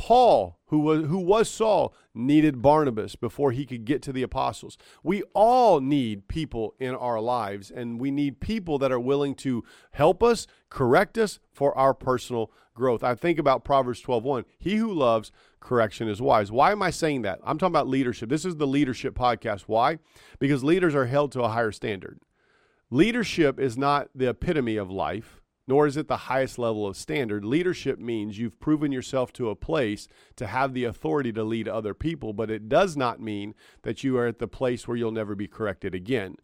Paul, 0.00 0.58
who 0.68 0.78
was, 0.78 1.04
who 1.08 1.18
was 1.18 1.46
Saul, 1.46 1.92
needed 2.14 2.62
Barnabas 2.62 3.16
before 3.16 3.52
he 3.52 3.66
could 3.66 3.84
get 3.84 4.00
to 4.00 4.14
the 4.14 4.22
apostles. 4.22 4.78
We 5.02 5.22
all 5.34 5.82
need 5.82 6.26
people 6.26 6.74
in 6.78 6.94
our 6.94 7.20
lives, 7.20 7.70
and 7.70 8.00
we 8.00 8.10
need 8.10 8.40
people 8.40 8.78
that 8.78 8.90
are 8.90 8.98
willing 8.98 9.34
to 9.36 9.62
help 9.90 10.22
us, 10.22 10.46
correct 10.70 11.18
us 11.18 11.38
for 11.52 11.76
our 11.76 11.92
personal 11.92 12.50
growth. 12.74 13.04
I 13.04 13.14
think 13.14 13.38
about 13.38 13.62
Proverbs 13.62 14.00
12:1. 14.00 14.46
He 14.58 14.76
who 14.76 14.90
loves 14.90 15.32
correction 15.60 16.08
is 16.08 16.22
wise. 16.22 16.50
Why 16.50 16.72
am 16.72 16.82
I 16.82 16.88
saying 16.88 17.20
that? 17.22 17.38
I'm 17.44 17.58
talking 17.58 17.74
about 17.74 17.86
leadership. 17.86 18.30
This 18.30 18.46
is 18.46 18.56
the 18.56 18.66
leadership 18.66 19.14
podcast. 19.14 19.64
Why? 19.66 19.98
Because 20.38 20.64
leaders 20.64 20.94
are 20.94 21.06
held 21.06 21.30
to 21.32 21.42
a 21.42 21.50
higher 21.50 21.72
standard. 21.72 22.20
Leadership 22.90 23.60
is 23.60 23.76
not 23.76 24.08
the 24.14 24.30
epitome 24.30 24.78
of 24.78 24.90
life 24.90 25.39
nor 25.66 25.86
is 25.86 25.96
it 25.96 26.08
the 26.08 26.16
highest 26.16 26.58
level 26.58 26.86
of 26.86 26.96
standard. 26.96 27.44
Leadership 27.44 27.98
means 27.98 28.38
you've 28.38 28.60
proven 28.60 28.90
yourself 28.92 29.32
to 29.34 29.50
a 29.50 29.56
place 29.56 30.08
to 30.36 30.46
have 30.46 30.74
the 30.74 30.84
authority 30.84 31.32
to 31.32 31.44
lead 31.44 31.68
other 31.68 31.94
people, 31.94 32.32
but 32.32 32.50
it 32.50 32.68
does 32.68 32.96
not 32.96 33.20
mean 33.20 33.54
that 33.82 34.02
you 34.02 34.16
are 34.18 34.26
at 34.26 34.38
the 34.38 34.48
place 34.48 34.88
where 34.88 34.96
you'll 34.96 35.12
never 35.12 35.34
be 35.34 35.48
corrected 35.48 35.94
again. 35.94 36.36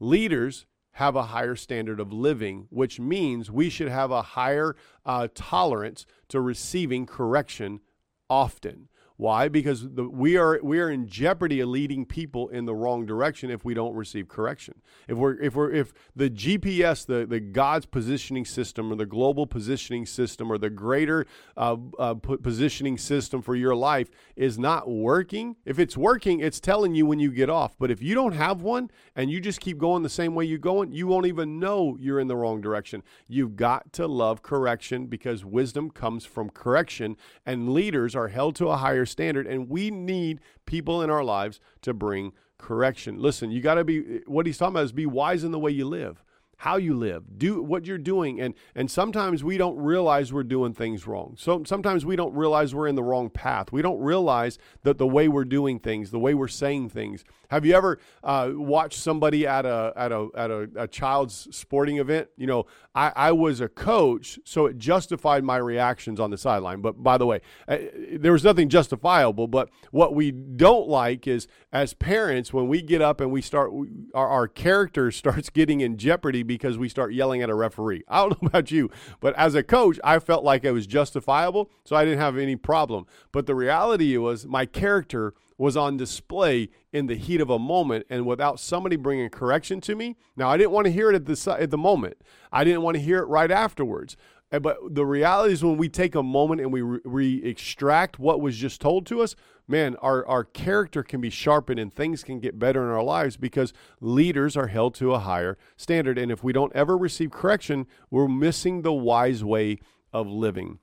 Leaders 0.00 0.66
have 0.96 1.16
a 1.16 1.24
higher 1.24 1.56
standard 1.56 2.00
of 2.00 2.12
living, 2.12 2.66
which 2.70 3.00
means 3.00 3.50
we 3.50 3.70
should 3.70 3.88
have 3.88 4.10
a 4.10 4.22
higher 4.22 4.76
uh, 5.06 5.28
tolerance 5.34 6.04
to 6.28 6.40
receiving 6.40 7.06
correction 7.06 7.80
often. 8.28 8.88
Why? 9.22 9.46
Because 9.46 9.88
the, 9.88 10.08
we 10.08 10.36
are 10.36 10.58
we 10.64 10.80
are 10.80 10.90
in 10.90 11.06
jeopardy 11.06 11.60
of 11.60 11.68
leading 11.68 12.04
people 12.04 12.48
in 12.48 12.64
the 12.64 12.74
wrong 12.74 13.06
direction 13.06 13.52
if 13.52 13.64
we 13.64 13.72
don't 13.72 13.94
receive 13.94 14.26
correction. 14.26 14.82
If 15.06 15.16
we're 15.16 15.40
if 15.40 15.54
we're 15.54 15.70
if 15.70 15.92
the 16.16 16.28
GPS, 16.28 17.06
the 17.06 17.24
the 17.24 17.38
God's 17.38 17.86
positioning 17.86 18.44
system, 18.44 18.90
or 18.90 18.96
the 18.96 19.06
global 19.06 19.46
positioning 19.46 20.06
system, 20.06 20.50
or 20.50 20.58
the 20.58 20.70
greater 20.70 21.24
uh, 21.56 21.76
uh, 22.00 22.14
positioning 22.14 22.98
system 22.98 23.42
for 23.42 23.54
your 23.54 23.76
life 23.76 24.10
is 24.34 24.58
not 24.58 24.90
working, 24.90 25.54
if 25.64 25.78
it's 25.78 25.96
working, 25.96 26.40
it's 26.40 26.58
telling 26.58 26.96
you 26.96 27.06
when 27.06 27.20
you 27.20 27.30
get 27.30 27.48
off. 27.48 27.76
But 27.78 27.92
if 27.92 28.02
you 28.02 28.16
don't 28.16 28.32
have 28.32 28.62
one 28.62 28.90
and 29.14 29.30
you 29.30 29.40
just 29.40 29.60
keep 29.60 29.78
going 29.78 30.02
the 30.02 30.08
same 30.08 30.34
way 30.34 30.46
you're 30.46 30.58
going, 30.58 30.90
you 30.90 31.06
won't 31.06 31.26
even 31.26 31.60
know 31.60 31.96
you're 32.00 32.18
in 32.18 32.26
the 32.26 32.34
wrong 32.34 32.60
direction. 32.60 33.04
You've 33.28 33.54
got 33.54 33.92
to 33.92 34.08
love 34.08 34.42
correction 34.42 35.06
because 35.06 35.44
wisdom 35.44 35.90
comes 35.90 36.24
from 36.24 36.50
correction, 36.50 37.16
and 37.46 37.72
leaders 37.72 38.16
are 38.16 38.26
held 38.26 38.56
to 38.56 38.66
a 38.66 38.78
higher 38.78 39.06
standard, 39.12 39.46
and 39.46 39.68
we 39.68 39.90
need 39.90 40.40
people 40.66 41.02
in 41.02 41.10
our 41.10 41.22
lives 41.22 41.60
to 41.82 41.94
bring 41.94 42.32
correction. 42.58 43.20
Listen, 43.20 43.50
you 43.50 43.60
got 43.60 43.74
to 43.74 43.84
be, 43.84 44.20
what 44.26 44.46
he's 44.46 44.58
talking 44.58 44.74
about 44.74 44.84
is 44.84 44.92
be 44.92 45.06
wise 45.06 45.44
in 45.44 45.52
the 45.52 45.58
way 45.58 45.70
you 45.70 45.84
live 45.84 46.24
how 46.62 46.76
you 46.76 46.94
live, 46.94 47.24
do 47.38 47.60
what 47.60 47.86
you're 47.86 47.98
doing, 47.98 48.40
and 48.40 48.54
and 48.76 48.88
sometimes 48.88 49.42
we 49.42 49.58
don't 49.58 49.76
realize 49.76 50.32
we're 50.32 50.44
doing 50.44 50.72
things 50.72 51.08
wrong. 51.08 51.34
So 51.36 51.64
sometimes 51.64 52.06
we 52.06 52.14
don't 52.14 52.32
realize 52.36 52.72
we're 52.72 52.86
in 52.86 52.94
the 52.94 53.02
wrong 53.02 53.30
path. 53.30 53.72
We 53.72 53.82
don't 53.82 53.98
realize 53.98 54.58
that 54.84 54.96
the 54.96 55.06
way 55.08 55.26
we're 55.26 55.44
doing 55.44 55.80
things, 55.80 56.12
the 56.12 56.20
way 56.20 56.34
we're 56.34 56.46
saying 56.46 56.90
things. 56.90 57.24
Have 57.50 57.66
you 57.66 57.74
ever 57.74 57.98
uh, 58.22 58.50
watched 58.54 59.00
somebody 59.00 59.44
at 59.44 59.66
a 59.66 59.92
at 59.96 60.12
a 60.12 60.28
at 60.36 60.50
a, 60.52 60.70
a 60.76 60.86
child's 60.86 61.48
sporting 61.50 61.98
event? 61.98 62.28
You 62.36 62.46
know, 62.46 62.66
I, 62.94 63.12
I 63.16 63.32
was 63.32 63.60
a 63.60 63.68
coach, 63.68 64.38
so 64.44 64.66
it 64.66 64.78
justified 64.78 65.42
my 65.42 65.56
reactions 65.56 66.20
on 66.20 66.30
the 66.30 66.38
sideline. 66.38 66.80
But 66.80 67.02
by 67.02 67.18
the 67.18 67.26
way, 67.26 67.40
uh, 67.66 67.78
there 68.12 68.32
was 68.32 68.44
nothing 68.44 68.68
justifiable. 68.68 69.48
But 69.48 69.68
what 69.90 70.14
we 70.14 70.30
don't 70.30 70.88
like 70.88 71.26
is 71.26 71.48
as 71.72 71.92
parents 71.92 72.52
when 72.52 72.68
we 72.68 72.82
get 72.82 73.02
up 73.02 73.20
and 73.20 73.32
we 73.32 73.42
start 73.42 73.72
our, 74.14 74.28
our 74.28 74.48
character 74.48 75.10
starts 75.22 75.50
getting 75.50 75.80
in 75.80 75.96
jeopardy 75.96 76.44
because 76.54 76.78
we 76.78 76.88
start 76.88 77.12
yelling 77.12 77.42
at 77.42 77.50
a 77.50 77.54
referee. 77.54 78.04
I 78.08 78.20
don't 78.20 78.30
know 78.42 78.48
about 78.48 78.70
you, 78.70 78.90
but 79.20 79.34
as 79.36 79.54
a 79.54 79.62
coach, 79.62 79.98
I 80.04 80.18
felt 80.18 80.44
like 80.44 80.64
it 80.64 80.72
was 80.72 80.86
justifiable, 80.86 81.70
so 81.84 81.96
I 81.96 82.04
didn't 82.04 82.20
have 82.20 82.36
any 82.36 82.56
problem. 82.56 83.06
But 83.32 83.46
the 83.46 83.54
reality 83.54 84.16
was 84.16 84.46
my 84.46 84.66
character 84.66 85.34
was 85.58 85.76
on 85.76 85.96
display 85.96 86.68
in 86.92 87.06
the 87.06 87.14
heat 87.14 87.40
of 87.40 87.48
a 87.48 87.58
moment 87.58 88.06
and 88.10 88.26
without 88.26 88.58
somebody 88.58 88.96
bringing 88.96 89.28
correction 89.30 89.80
to 89.80 89.94
me. 89.94 90.16
Now, 90.36 90.48
I 90.48 90.56
didn't 90.56 90.72
want 90.72 90.86
to 90.86 90.92
hear 90.92 91.10
it 91.10 91.14
at 91.14 91.26
the 91.26 91.56
at 91.58 91.70
the 91.70 91.78
moment. 91.78 92.16
I 92.50 92.64
didn't 92.64 92.82
want 92.82 92.96
to 92.96 93.00
hear 93.00 93.20
it 93.20 93.26
right 93.26 93.50
afterwards. 93.50 94.16
But 94.60 94.94
the 94.94 95.06
reality 95.06 95.54
is 95.54 95.64
when 95.64 95.78
we 95.78 95.88
take 95.88 96.14
a 96.14 96.22
moment 96.22 96.60
and 96.60 96.72
we 96.72 96.82
re- 96.82 97.42
extract 97.42 98.18
what 98.18 98.40
was 98.40 98.56
just 98.56 98.80
told 98.80 99.06
to 99.06 99.22
us, 99.22 99.34
man, 99.66 99.96
our, 99.96 100.26
our 100.26 100.44
character 100.44 101.02
can 101.02 101.20
be 101.20 101.30
sharpened 101.30 101.80
and 101.80 101.92
things 101.92 102.22
can 102.22 102.38
get 102.38 102.58
better 102.58 102.82
in 102.82 102.90
our 102.90 103.02
lives 103.02 103.38
because 103.38 103.72
leaders 104.00 104.56
are 104.56 104.66
held 104.66 104.94
to 104.96 105.14
a 105.14 105.20
higher 105.20 105.56
standard. 105.76 106.18
And 106.18 106.30
if 106.30 106.44
we 106.44 106.52
don't 106.52 106.74
ever 106.74 106.98
receive 106.98 107.30
correction, 107.30 107.86
we're 108.10 108.28
missing 108.28 108.82
the 108.82 108.92
wise 108.92 109.42
way 109.42 109.78
of 110.12 110.26
living. 110.28 110.78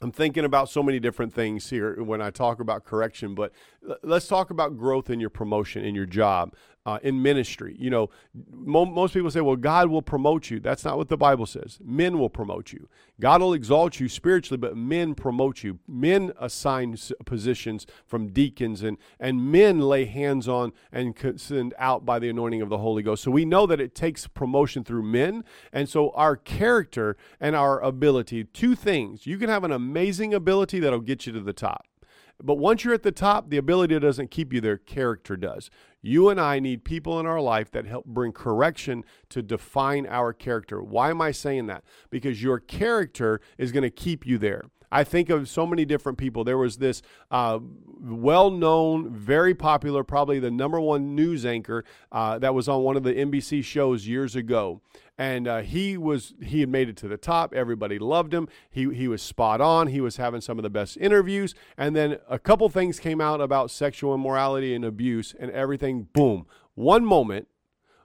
I'm 0.00 0.12
thinking 0.12 0.44
about 0.44 0.68
so 0.68 0.82
many 0.82 1.00
different 1.00 1.34
things 1.34 1.70
here 1.70 2.00
when 2.02 2.22
I 2.22 2.30
talk 2.30 2.60
about 2.60 2.84
correction, 2.84 3.34
but 3.34 3.52
let's 4.02 4.26
talk 4.26 4.50
about 4.50 4.76
growth 4.76 5.10
in 5.10 5.20
your 5.20 5.30
promotion 5.30 5.84
in 5.84 5.94
your 5.94 6.06
job 6.06 6.54
uh, 6.88 6.98
in 7.02 7.20
ministry. 7.20 7.76
You 7.78 7.90
know, 7.90 8.08
mo- 8.50 8.86
most 8.86 9.12
people 9.12 9.30
say, 9.30 9.42
well, 9.42 9.56
God 9.56 9.88
will 9.88 10.00
promote 10.00 10.48
you. 10.48 10.58
That's 10.58 10.86
not 10.86 10.96
what 10.96 11.10
the 11.10 11.18
Bible 11.18 11.44
says. 11.44 11.78
Men 11.84 12.18
will 12.18 12.30
promote 12.30 12.72
you. 12.72 12.88
God 13.20 13.42
will 13.42 13.52
exalt 13.52 14.00
you 14.00 14.08
spiritually, 14.08 14.56
but 14.56 14.74
men 14.74 15.14
promote 15.14 15.62
you. 15.62 15.80
Men 15.86 16.32
assign 16.40 16.96
positions 17.26 17.86
from 18.06 18.28
deacons, 18.28 18.82
and, 18.82 18.96
and 19.20 19.52
men 19.52 19.80
lay 19.80 20.06
hands 20.06 20.48
on 20.48 20.72
and 20.90 21.14
send 21.36 21.74
out 21.78 22.06
by 22.06 22.18
the 22.18 22.30
anointing 22.30 22.62
of 22.62 22.70
the 22.70 22.78
Holy 22.78 23.02
Ghost. 23.02 23.22
So 23.22 23.30
we 23.30 23.44
know 23.44 23.66
that 23.66 23.82
it 23.82 23.94
takes 23.94 24.26
promotion 24.26 24.82
through 24.82 25.02
men. 25.02 25.44
And 25.74 25.90
so 25.90 26.10
our 26.12 26.36
character 26.36 27.18
and 27.38 27.54
our 27.54 27.80
ability, 27.80 28.44
two 28.44 28.74
things. 28.74 29.26
You 29.26 29.36
can 29.36 29.50
have 29.50 29.64
an 29.64 29.72
amazing 29.72 30.32
ability 30.32 30.80
that'll 30.80 31.00
get 31.00 31.26
you 31.26 31.34
to 31.34 31.40
the 31.40 31.52
top. 31.52 31.84
But 32.42 32.54
once 32.54 32.84
you're 32.84 32.94
at 32.94 33.02
the 33.02 33.12
top, 33.12 33.50
the 33.50 33.56
ability 33.56 33.98
doesn't 33.98 34.30
keep 34.30 34.52
you 34.52 34.60
there, 34.60 34.78
character 34.78 35.36
does. 35.36 35.70
You 36.00 36.28
and 36.28 36.40
I 36.40 36.60
need 36.60 36.84
people 36.84 37.18
in 37.18 37.26
our 37.26 37.40
life 37.40 37.70
that 37.72 37.86
help 37.86 38.04
bring 38.04 38.32
correction 38.32 39.04
to 39.30 39.42
define 39.42 40.06
our 40.06 40.32
character. 40.32 40.80
Why 40.82 41.10
am 41.10 41.20
I 41.20 41.32
saying 41.32 41.66
that? 41.66 41.82
Because 42.10 42.42
your 42.42 42.60
character 42.60 43.40
is 43.58 43.72
going 43.72 43.82
to 43.82 43.90
keep 43.90 44.24
you 44.24 44.38
there. 44.38 44.62
I 44.90 45.04
think 45.04 45.30
of 45.30 45.48
so 45.48 45.66
many 45.66 45.84
different 45.84 46.18
people. 46.18 46.44
There 46.44 46.58
was 46.58 46.78
this 46.78 47.02
uh, 47.30 47.58
well 48.00 48.50
known, 48.50 49.10
very 49.10 49.54
popular, 49.54 50.04
probably 50.04 50.38
the 50.38 50.50
number 50.50 50.80
one 50.80 51.14
news 51.14 51.44
anchor 51.44 51.84
uh, 52.12 52.38
that 52.38 52.54
was 52.54 52.68
on 52.68 52.82
one 52.82 52.96
of 52.96 53.02
the 53.02 53.12
NBC 53.12 53.64
shows 53.64 54.06
years 54.06 54.36
ago 54.36 54.80
and 55.18 55.48
uh, 55.48 55.60
he 55.60 55.96
was 55.96 56.34
he 56.40 56.60
had 56.60 56.68
made 56.68 56.88
it 56.88 56.96
to 56.98 57.08
the 57.08 57.16
top. 57.16 57.52
Everybody 57.52 57.98
loved 57.98 58.32
him. 58.32 58.48
He 58.70 58.94
he 58.94 59.08
was 59.08 59.20
spot 59.20 59.60
on. 59.60 59.88
He 59.88 60.00
was 60.00 60.16
having 60.16 60.40
some 60.40 60.58
of 60.58 60.62
the 60.62 60.70
best 60.70 60.96
interviews, 60.96 61.54
and 61.76 61.94
then 61.96 62.18
a 62.30 62.38
couple 62.38 62.68
things 62.68 63.00
came 63.00 63.20
out 63.20 63.40
about 63.40 63.72
sexual 63.72 64.14
immorality 64.14 64.74
and 64.74 64.84
abuse, 64.84 65.34
and 65.38 65.50
everything. 65.50 66.08
Boom! 66.12 66.46
One 66.74 67.04
moment, 67.04 67.48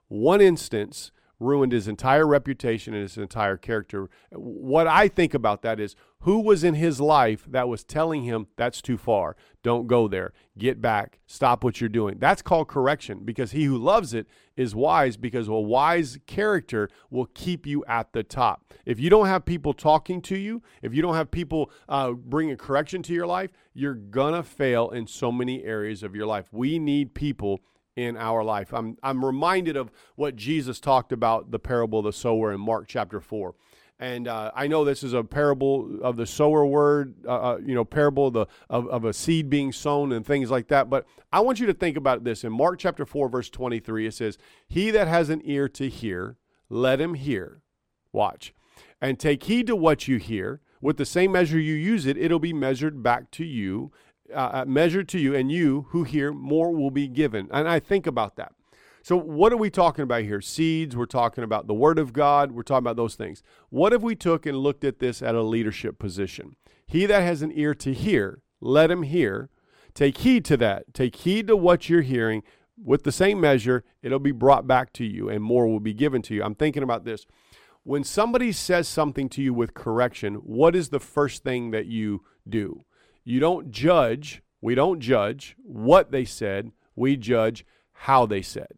one 0.07 0.41
instance 0.41 1.11
ruined 1.39 1.71
his 1.71 1.87
entire 1.87 2.25
reputation 2.25 2.93
and 2.93 3.03
his 3.03 3.17
entire 3.17 3.57
character. 3.57 4.09
What 4.31 4.87
I 4.87 5.07
think 5.07 5.33
about 5.33 5.61
that 5.63 5.79
is 5.79 5.95
who 6.21 6.39
was 6.39 6.63
in 6.63 6.75
his 6.75 7.01
life 7.01 7.45
that 7.49 7.67
was 7.67 7.83
telling 7.83 8.23
him 8.23 8.47
that's 8.55 8.81
too 8.81 8.97
far. 8.97 9.35
Don't 9.61 9.87
go 9.87 10.07
there. 10.07 10.31
Get 10.57 10.81
back. 10.81 11.19
Stop 11.25 11.63
what 11.63 11.81
you're 11.81 11.89
doing. 11.89 12.17
That's 12.17 12.41
called 12.41 12.69
correction 12.69 13.19
because 13.25 13.51
he 13.51 13.65
who 13.65 13.77
loves 13.77 14.13
it 14.13 14.27
is 14.55 14.73
wise 14.73 15.17
because 15.17 15.47
a 15.49 15.53
wise 15.53 16.17
character 16.25 16.89
will 17.09 17.25
keep 17.33 17.65
you 17.65 17.83
at 17.85 18.13
the 18.13 18.23
top. 18.23 18.73
If 18.85 18.99
you 18.99 19.09
don't 19.09 19.27
have 19.27 19.43
people 19.43 19.73
talking 19.73 20.21
to 20.23 20.37
you, 20.37 20.61
if 20.81 20.93
you 20.93 21.01
don't 21.01 21.15
have 21.15 21.29
people 21.29 21.71
uh, 21.89 22.11
bringing 22.11 22.55
correction 22.55 23.03
to 23.03 23.13
your 23.13 23.27
life, 23.27 23.51
you're 23.73 23.95
to 23.95 24.43
fail 24.43 24.89
in 24.91 25.07
so 25.07 25.31
many 25.31 25.63
areas 25.63 26.03
of 26.03 26.15
your 26.15 26.25
life. 26.25 26.45
We 26.51 26.79
need 26.79 27.13
people 27.13 27.61
in 27.95 28.17
our 28.17 28.43
life. 28.43 28.73
I'm, 28.73 28.97
I'm 29.03 29.23
reminded 29.23 29.77
of 29.77 29.91
what 30.15 30.35
Jesus 30.35 30.79
talked 30.79 31.11
about 31.11 31.51
the 31.51 31.59
parable 31.59 31.99
of 31.99 32.05
the 32.05 32.13
sower 32.13 32.51
in 32.51 32.59
Mark 32.59 32.87
chapter 32.87 33.19
4. 33.19 33.53
And 33.99 34.27
uh, 34.27 34.51
I 34.55 34.67
know 34.67 34.83
this 34.83 35.03
is 35.03 35.13
a 35.13 35.23
parable 35.23 35.99
of 36.01 36.17
the 36.17 36.25
sower 36.25 36.65
word, 36.65 37.15
uh, 37.25 37.53
uh, 37.53 37.57
you 37.63 37.75
know, 37.75 37.85
parable 37.85 38.27
of, 38.27 38.33
the, 38.33 38.47
of, 38.69 38.87
of 38.87 39.05
a 39.05 39.13
seed 39.13 39.49
being 39.49 39.71
sown 39.71 40.11
and 40.11 40.25
things 40.25 40.49
like 40.49 40.67
that. 40.69 40.89
But 40.89 41.05
I 41.31 41.39
want 41.41 41.59
you 41.59 41.67
to 41.67 41.73
think 41.73 41.95
about 41.95 42.23
this. 42.23 42.43
In 42.43 42.51
Mark 42.51 42.79
chapter 42.79 43.05
4, 43.05 43.29
verse 43.29 43.49
23, 43.49 44.07
it 44.07 44.13
says, 44.13 44.37
He 44.67 44.91
that 44.91 45.07
has 45.07 45.29
an 45.29 45.41
ear 45.45 45.69
to 45.69 45.87
hear, 45.87 46.37
let 46.69 46.99
him 46.99 47.13
hear. 47.13 47.61
Watch. 48.11 48.53
And 48.99 49.19
take 49.19 49.43
heed 49.43 49.67
to 49.67 49.75
what 49.75 50.07
you 50.07 50.17
hear. 50.17 50.59
With 50.81 50.97
the 50.97 51.05
same 51.05 51.31
measure 51.31 51.59
you 51.59 51.75
use 51.75 52.05
it, 52.05 52.17
it'll 52.17 52.39
be 52.39 52.51
measured 52.51 53.01
back 53.03 53.31
to 53.31 53.45
you, 53.45 53.93
uh, 54.31 54.49
uh 54.53 54.65
measured 54.67 55.07
to 55.09 55.19
you, 55.19 55.35
and 55.35 55.51
you 55.51 55.87
who 55.89 56.03
hear, 56.03 56.31
more 56.31 56.71
will 56.71 56.91
be 56.91 57.07
given. 57.07 57.47
And 57.51 57.67
I 57.67 57.79
think 57.79 58.05
about 58.07 58.35
that. 58.35 58.53
So, 59.01 59.17
what 59.17 59.51
are 59.51 59.57
we 59.57 59.69
talking 59.69 60.03
about 60.03 60.23
here? 60.23 60.39
Seeds, 60.39 60.95
we're 60.95 61.05
talking 61.05 61.43
about 61.43 61.67
the 61.67 61.73
Word 61.73 61.99
of 61.99 62.13
God, 62.13 62.53
we're 62.53 62.63
talking 62.63 62.85
about 62.85 62.95
those 62.95 63.15
things. 63.15 63.43
What 63.69 63.91
if 63.91 64.01
we 64.01 64.15
took 64.15 64.45
and 64.45 64.57
looked 64.57 64.85
at 64.85 64.99
this 64.99 65.21
at 65.21 65.35
a 65.35 65.41
leadership 65.41 65.99
position? 65.99 66.55
He 66.87 67.05
that 67.07 67.21
has 67.21 67.41
an 67.41 67.51
ear 67.53 67.73
to 67.75 67.93
hear, 67.93 68.41
let 68.61 68.89
him 68.89 69.03
hear. 69.03 69.49
Take 69.93 70.19
heed 70.19 70.45
to 70.45 70.57
that. 70.57 70.93
Take 70.93 71.17
heed 71.17 71.47
to 71.47 71.57
what 71.57 71.89
you're 71.89 72.01
hearing. 72.01 72.43
With 72.81 73.03
the 73.03 73.11
same 73.11 73.39
measure, 73.39 73.83
it'll 74.01 74.19
be 74.19 74.31
brought 74.31 74.67
back 74.67 74.93
to 74.93 75.05
you, 75.05 75.29
and 75.29 75.43
more 75.43 75.67
will 75.67 75.79
be 75.79 75.93
given 75.93 76.21
to 76.23 76.33
you. 76.33 76.43
I'm 76.43 76.55
thinking 76.55 76.81
about 76.81 77.05
this. 77.05 77.25
When 77.83 78.03
somebody 78.03 78.51
says 78.51 78.87
something 78.87 79.27
to 79.29 79.41
you 79.41 79.53
with 79.53 79.73
correction, 79.73 80.35
what 80.35 80.75
is 80.75 80.89
the 80.89 80.99
first 80.99 81.43
thing 81.43 81.71
that 81.71 81.85
you 81.85 82.23
do? 82.47 82.85
You 83.23 83.39
don't 83.39 83.71
judge. 83.71 84.41
We 84.61 84.75
don't 84.75 84.99
judge 84.99 85.55
what 85.63 86.11
they 86.11 86.25
said. 86.25 86.71
We 86.95 87.17
judge 87.17 87.65
how 87.91 88.25
they 88.25 88.41
said. 88.41 88.73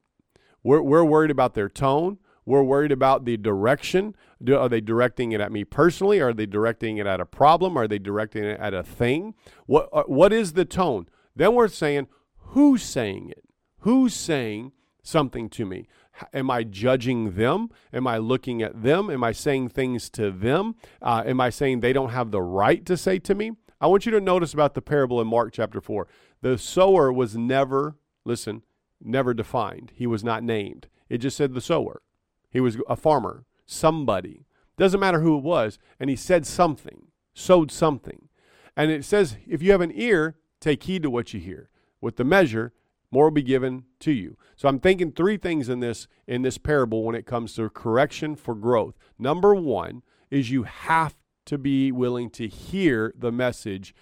We're, 0.63 0.81
we're 0.81 1.03
worried 1.03 1.31
about 1.31 1.53
their 1.53 1.69
tone. 1.69 2.17
We're 2.45 2.63
worried 2.63 2.91
about 2.91 3.25
the 3.25 3.37
direction. 3.37 4.15
Do, 4.43 4.57
are 4.57 4.69
they 4.69 4.81
directing 4.81 5.31
it 5.31 5.41
at 5.41 5.51
me 5.51 5.63
personally? 5.63 6.19
Are 6.21 6.33
they 6.33 6.45
directing 6.45 6.97
it 6.97 7.07
at 7.07 7.19
a 7.19 7.25
problem? 7.25 7.77
Are 7.77 7.87
they 7.87 7.99
directing 7.99 8.43
it 8.43 8.59
at 8.59 8.73
a 8.73 8.83
thing? 8.83 9.33
What, 9.65 9.89
uh, 9.91 10.03
what 10.03 10.31
is 10.31 10.53
the 10.53 10.65
tone? 10.65 11.07
Then 11.35 11.53
we're 11.55 11.67
saying, 11.67 12.07
who's 12.37 12.83
saying 12.83 13.29
it? 13.29 13.43
Who's 13.79 14.13
saying 14.13 14.71
something 15.01 15.49
to 15.49 15.65
me? 15.65 15.87
Am 16.33 16.49
I 16.49 16.63
judging 16.63 17.35
them? 17.35 17.69
Am 17.91 18.07
I 18.07 18.19
looking 18.19 18.61
at 18.61 18.83
them? 18.83 19.09
Am 19.09 19.23
I 19.23 19.31
saying 19.31 19.69
things 19.69 20.09
to 20.11 20.31
them? 20.31 20.75
Uh, 21.01 21.23
am 21.25 21.41
I 21.41 21.49
saying 21.49 21.79
they 21.79 21.93
don't 21.93 22.09
have 22.09 22.31
the 22.31 22.41
right 22.41 22.85
to 22.85 22.95
say 22.95 23.19
to 23.19 23.35
me? 23.35 23.51
I 23.79 23.87
want 23.87 24.05
you 24.05 24.11
to 24.13 24.21
notice 24.21 24.53
about 24.53 24.73
the 24.73 24.81
parable 24.81 25.19
in 25.19 25.27
Mark 25.27 25.53
chapter 25.53 25.81
4. 25.81 26.07
The 26.41 26.57
sower 26.57 27.11
was 27.11 27.35
never, 27.35 27.97
listen, 28.23 28.63
never 29.01 29.33
defined. 29.33 29.91
He 29.95 30.07
was 30.07 30.23
not 30.23 30.43
named. 30.43 30.87
It 31.09 31.19
just 31.19 31.37
said 31.37 31.53
the 31.53 31.61
sower. 31.61 32.01
He 32.49 32.59
was 32.59 32.77
a 32.87 32.95
farmer, 32.95 33.45
somebody. 33.65 34.45
Doesn't 34.77 34.99
matter 34.99 35.21
who 35.21 35.37
it 35.37 35.43
was. 35.43 35.77
And 35.99 36.09
he 36.09 36.15
said 36.15 36.45
something, 36.45 37.07
sowed 37.33 37.71
something. 37.71 38.29
And 38.77 38.91
it 38.91 39.05
says, 39.05 39.37
if 39.47 39.61
you 39.61 39.71
have 39.71 39.81
an 39.81 39.91
ear, 39.93 40.35
take 40.59 40.83
heed 40.83 41.03
to 41.03 41.09
what 41.09 41.33
you 41.33 41.39
hear. 41.39 41.69
With 42.01 42.15
the 42.15 42.23
measure, 42.23 42.73
more 43.11 43.25
will 43.25 43.31
be 43.31 43.41
given 43.41 43.85
to 44.01 44.11
you. 44.11 44.37
So 44.55 44.67
I'm 44.67 44.79
thinking 44.79 45.11
three 45.11 45.37
things 45.37 45.69
in 45.69 45.79
this 45.79 46.07
in 46.27 46.41
this 46.41 46.57
parable 46.57 47.03
when 47.03 47.15
it 47.15 47.25
comes 47.25 47.53
to 47.55 47.69
correction 47.69 48.35
for 48.35 48.55
growth. 48.55 48.95
Number 49.17 49.55
1 49.55 50.01
is 50.29 50.51
you 50.51 50.63
have 50.63 51.15
to 51.45 51.57
be 51.57 51.91
willing 51.91 52.29
to 52.31 52.47
hear 52.47 53.13
the 53.17 53.31
message 53.31 53.93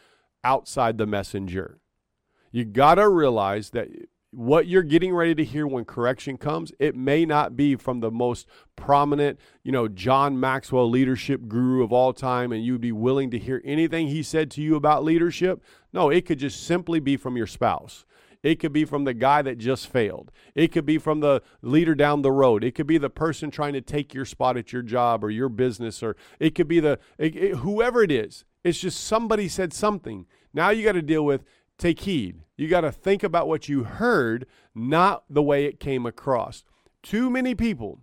outside 0.43 0.97
the 0.97 1.07
messenger. 1.07 1.79
You 2.51 2.65
got 2.65 2.95
to 2.95 3.09
realize 3.09 3.71
that 3.71 3.89
what 4.33 4.67
you're 4.67 4.83
getting 4.83 5.13
ready 5.13 5.35
to 5.35 5.43
hear 5.43 5.67
when 5.67 5.85
correction 5.85 6.37
comes, 6.37 6.71
it 6.79 6.95
may 6.95 7.23
not 7.23 7.55
be 7.55 7.75
from 7.75 7.99
the 7.99 8.09
most 8.09 8.47
prominent, 8.75 9.39
you 9.63 9.71
know, 9.71 9.87
John 9.87 10.39
Maxwell 10.39 10.89
leadership 10.89 11.47
guru 11.47 11.83
of 11.83 11.93
all 11.93 12.13
time, 12.13 12.51
and 12.51 12.65
you'd 12.65 12.81
be 12.81 12.91
willing 12.91 13.29
to 13.31 13.37
hear 13.37 13.61
anything 13.63 14.07
he 14.07 14.23
said 14.23 14.49
to 14.51 14.61
you 14.61 14.75
about 14.75 15.03
leadership. 15.03 15.63
No, 15.91 16.09
it 16.09 16.25
could 16.25 16.39
just 16.39 16.65
simply 16.65 16.99
be 16.99 17.15
from 17.15 17.37
your 17.37 17.47
spouse. 17.47 18.05
It 18.43 18.59
could 18.59 18.73
be 18.73 18.83
from 18.83 19.05
the 19.05 19.13
guy 19.13 19.41
that 19.41 19.57
just 19.57 19.87
failed. 19.87 20.31
It 20.53 20.73
could 20.73 20.85
be 20.85 20.97
from 20.97 21.21
the 21.21 21.41
leader 21.61 21.95
down 21.95 22.21
the 22.21 22.31
road. 22.31 22.63
It 22.63 22.75
could 22.75 22.87
be 22.87 22.97
the 22.97 23.09
person 23.09 23.49
trying 23.49 23.73
to 23.73 23.81
take 23.81 24.13
your 24.13 24.25
spot 24.25 24.57
at 24.57 24.73
your 24.73 24.81
job 24.81 25.23
or 25.23 25.31
your 25.31 25.49
business, 25.49 26.03
or 26.03 26.17
it 26.39 26.53
could 26.53 26.67
be 26.67 26.81
the 26.81 26.99
it, 27.17 27.35
it, 27.35 27.55
whoever 27.57 28.03
it 28.03 28.11
is. 28.11 28.43
It's 28.63 28.79
just 28.79 29.03
somebody 29.03 29.47
said 29.47 29.73
something. 29.73 30.25
Now 30.53 30.69
you 30.69 30.83
got 30.83 30.91
to 30.91 31.01
deal 31.01 31.25
with 31.25 31.45
take 31.77 32.01
heed. 32.01 32.43
You 32.57 32.67
got 32.67 32.81
to 32.81 32.91
think 32.91 33.23
about 33.23 33.47
what 33.47 33.67
you 33.67 33.83
heard, 33.83 34.45
not 34.75 35.23
the 35.29 35.41
way 35.41 35.65
it 35.65 35.79
came 35.79 36.05
across. 36.05 36.63
Too 37.01 37.29
many 37.29 37.55
people 37.55 37.99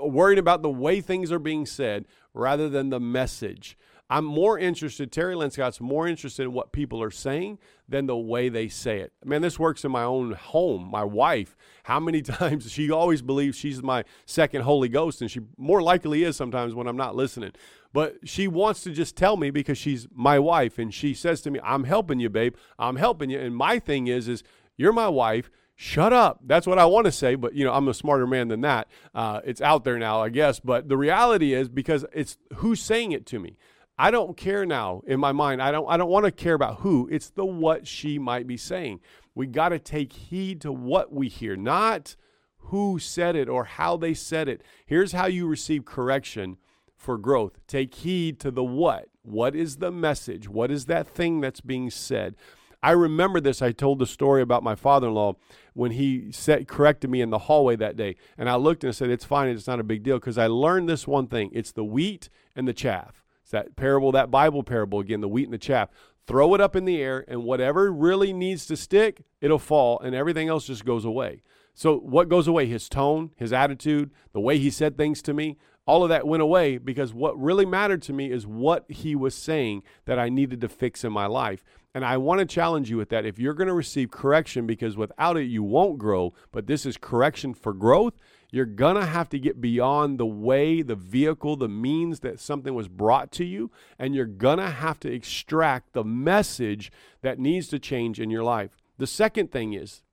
worried 0.00 0.38
about 0.38 0.62
the 0.62 0.70
way 0.70 1.00
things 1.00 1.32
are 1.32 1.38
being 1.38 1.66
said 1.66 2.06
rather 2.32 2.68
than 2.68 2.90
the 2.90 3.00
message. 3.00 3.76
I'm 4.10 4.24
more 4.24 4.58
interested, 4.58 5.12
Terry 5.12 5.34
Lynn 5.34 5.50
Scott's 5.50 5.80
more 5.80 6.08
interested 6.08 6.44
in 6.44 6.52
what 6.54 6.72
people 6.72 7.02
are 7.02 7.10
saying 7.10 7.58
than 7.86 8.06
the 8.06 8.16
way 8.16 8.48
they 8.48 8.68
say 8.68 9.00
it. 9.00 9.12
Man, 9.22 9.42
this 9.42 9.58
works 9.58 9.84
in 9.84 9.92
my 9.92 10.02
own 10.02 10.32
home. 10.32 10.90
My 10.90 11.04
wife, 11.04 11.56
how 11.82 12.00
many 12.00 12.22
times 12.22 12.70
she 12.72 12.90
always 12.90 13.20
believes 13.20 13.58
she's 13.58 13.82
my 13.82 14.04
second 14.24 14.62
Holy 14.62 14.88
Ghost, 14.88 15.20
and 15.20 15.30
she 15.30 15.40
more 15.58 15.82
likely 15.82 16.24
is 16.24 16.36
sometimes 16.36 16.74
when 16.74 16.86
I'm 16.86 16.96
not 16.96 17.16
listening. 17.16 17.52
But 17.92 18.16
she 18.24 18.48
wants 18.48 18.82
to 18.84 18.92
just 18.92 19.16
tell 19.16 19.36
me 19.36 19.50
because 19.50 19.76
she's 19.76 20.06
my 20.14 20.38
wife, 20.38 20.78
and 20.78 20.92
she 20.92 21.12
says 21.12 21.42
to 21.42 21.50
me, 21.50 21.60
I'm 21.62 21.84
helping 21.84 22.18
you, 22.18 22.30
babe. 22.30 22.54
I'm 22.78 22.96
helping 22.96 23.28
you. 23.28 23.38
And 23.38 23.54
my 23.54 23.78
thing 23.78 24.06
is, 24.06 24.26
is 24.26 24.42
you're 24.76 24.92
my 24.92 25.08
wife 25.08 25.50
shut 25.80 26.12
up. 26.12 26.40
That's 26.44 26.66
what 26.66 26.78
I 26.78 26.86
want 26.86 27.04
to 27.04 27.12
say, 27.12 27.36
but 27.36 27.54
you 27.54 27.64
know, 27.64 27.72
I'm 27.72 27.86
a 27.86 27.94
smarter 27.94 28.26
man 28.26 28.48
than 28.48 28.62
that. 28.62 28.88
Uh, 29.14 29.40
it's 29.44 29.60
out 29.60 29.84
there 29.84 29.96
now, 29.98 30.20
I 30.20 30.28
guess. 30.28 30.58
But 30.60 30.88
the 30.88 30.96
reality 30.96 31.54
is 31.54 31.68
because 31.68 32.04
it's 32.12 32.36
who's 32.56 32.80
saying 32.80 33.12
it 33.12 33.26
to 33.26 33.38
me. 33.38 33.56
I 33.98 34.10
don't 34.10 34.36
care 34.36 34.64
now 34.64 35.02
in 35.06 35.18
my 35.18 35.32
mind. 35.32 35.60
I 35.60 35.72
don't 35.72 35.88
I 35.88 35.96
don't 35.96 36.10
want 36.10 36.24
to 36.24 36.30
care 36.30 36.54
about 36.54 36.80
who. 36.80 37.08
It's 37.10 37.30
the 37.30 37.44
what 37.44 37.86
she 37.86 38.18
might 38.18 38.46
be 38.46 38.56
saying. 38.56 39.00
We 39.34 39.46
got 39.46 39.70
to 39.70 39.78
take 39.78 40.12
heed 40.12 40.60
to 40.62 40.72
what 40.72 41.12
we 41.12 41.28
hear, 41.28 41.56
not 41.56 42.16
who 42.58 42.98
said 42.98 43.34
it 43.34 43.48
or 43.48 43.64
how 43.64 43.96
they 43.96 44.14
said 44.14 44.48
it. 44.48 44.62
Here's 44.86 45.12
how 45.12 45.26
you 45.26 45.46
receive 45.46 45.84
correction 45.84 46.58
for 46.96 47.16
growth. 47.16 47.58
Take 47.66 47.94
heed 47.94 48.38
to 48.40 48.50
the 48.50 48.64
what. 48.64 49.08
What 49.22 49.54
is 49.54 49.76
the 49.76 49.90
message? 49.90 50.48
What 50.48 50.70
is 50.70 50.86
that 50.86 51.06
thing 51.06 51.40
that's 51.40 51.60
being 51.60 51.90
said? 51.90 52.36
I 52.82 52.92
remember 52.92 53.40
this. 53.40 53.60
I 53.60 53.72
told 53.72 53.98
the 53.98 54.06
story 54.06 54.42
about 54.42 54.62
my 54.62 54.74
father 54.74 55.08
in 55.08 55.14
law 55.14 55.34
when 55.74 55.92
he 55.92 56.30
said, 56.30 56.68
corrected 56.68 57.10
me 57.10 57.20
in 57.20 57.30
the 57.30 57.38
hallway 57.38 57.76
that 57.76 57.96
day. 57.96 58.16
And 58.36 58.48
I 58.48 58.56
looked 58.56 58.84
and 58.84 58.88
I 58.88 58.92
said, 58.92 59.10
It's 59.10 59.24
fine. 59.24 59.48
It's 59.48 59.66
not 59.66 59.80
a 59.80 59.84
big 59.84 60.02
deal 60.02 60.18
because 60.18 60.38
I 60.38 60.46
learned 60.46 60.88
this 60.88 61.06
one 61.06 61.26
thing 61.26 61.50
it's 61.52 61.72
the 61.72 61.84
wheat 61.84 62.28
and 62.54 62.68
the 62.68 62.72
chaff. 62.72 63.24
It's 63.48 63.52
that 63.52 63.76
parable, 63.76 64.12
that 64.12 64.30
Bible 64.30 64.62
parable 64.62 65.00
again, 65.00 65.22
the 65.22 65.28
wheat 65.28 65.44
and 65.44 65.54
the 65.54 65.58
chaff. 65.58 65.88
Throw 66.26 66.52
it 66.52 66.60
up 66.60 66.76
in 66.76 66.84
the 66.84 67.00
air, 67.00 67.24
and 67.26 67.44
whatever 67.44 67.90
really 67.90 68.34
needs 68.34 68.66
to 68.66 68.76
stick, 68.76 69.22
it'll 69.40 69.58
fall, 69.58 69.98
and 70.00 70.14
everything 70.14 70.50
else 70.50 70.66
just 70.66 70.84
goes 70.84 71.06
away. 71.06 71.40
So, 71.72 71.96
what 71.96 72.28
goes 72.28 72.46
away? 72.46 72.66
His 72.66 72.90
tone, 72.90 73.30
his 73.36 73.50
attitude, 73.50 74.10
the 74.34 74.40
way 74.40 74.58
he 74.58 74.68
said 74.68 74.98
things 74.98 75.22
to 75.22 75.32
me, 75.32 75.56
all 75.86 76.02
of 76.02 76.10
that 76.10 76.26
went 76.26 76.42
away 76.42 76.76
because 76.76 77.14
what 77.14 77.40
really 77.40 77.64
mattered 77.64 78.02
to 78.02 78.12
me 78.12 78.30
is 78.30 78.46
what 78.46 78.84
he 78.90 79.16
was 79.16 79.34
saying 79.34 79.82
that 80.04 80.18
I 80.18 80.28
needed 80.28 80.60
to 80.60 80.68
fix 80.68 81.02
in 81.02 81.14
my 81.14 81.24
life. 81.24 81.64
And 81.98 82.04
I 82.04 82.16
want 82.16 82.38
to 82.38 82.46
challenge 82.46 82.88
you 82.90 82.96
with 82.96 83.08
that. 83.08 83.26
If 83.26 83.40
you're 83.40 83.54
going 83.54 83.66
to 83.66 83.74
receive 83.74 84.12
correction, 84.12 84.68
because 84.68 84.96
without 84.96 85.36
it, 85.36 85.48
you 85.48 85.64
won't 85.64 85.98
grow, 85.98 86.32
but 86.52 86.68
this 86.68 86.86
is 86.86 86.96
correction 86.96 87.54
for 87.54 87.72
growth, 87.72 88.14
you're 88.52 88.66
going 88.66 88.94
to 88.94 89.04
have 89.04 89.28
to 89.30 89.38
get 89.40 89.60
beyond 89.60 90.16
the 90.16 90.24
way, 90.24 90.80
the 90.80 90.94
vehicle, 90.94 91.56
the 91.56 91.68
means 91.68 92.20
that 92.20 92.38
something 92.38 92.72
was 92.72 92.86
brought 92.86 93.32
to 93.32 93.44
you, 93.44 93.72
and 93.98 94.14
you're 94.14 94.26
going 94.26 94.58
to 94.58 94.70
have 94.70 95.00
to 95.00 95.12
extract 95.12 95.92
the 95.92 96.04
message 96.04 96.92
that 97.22 97.40
needs 97.40 97.66
to 97.66 97.80
change 97.80 98.20
in 98.20 98.30
your 98.30 98.44
life. 98.44 98.76
The 98.98 99.08
second 99.08 99.50
thing 99.50 99.72
is 99.72 100.04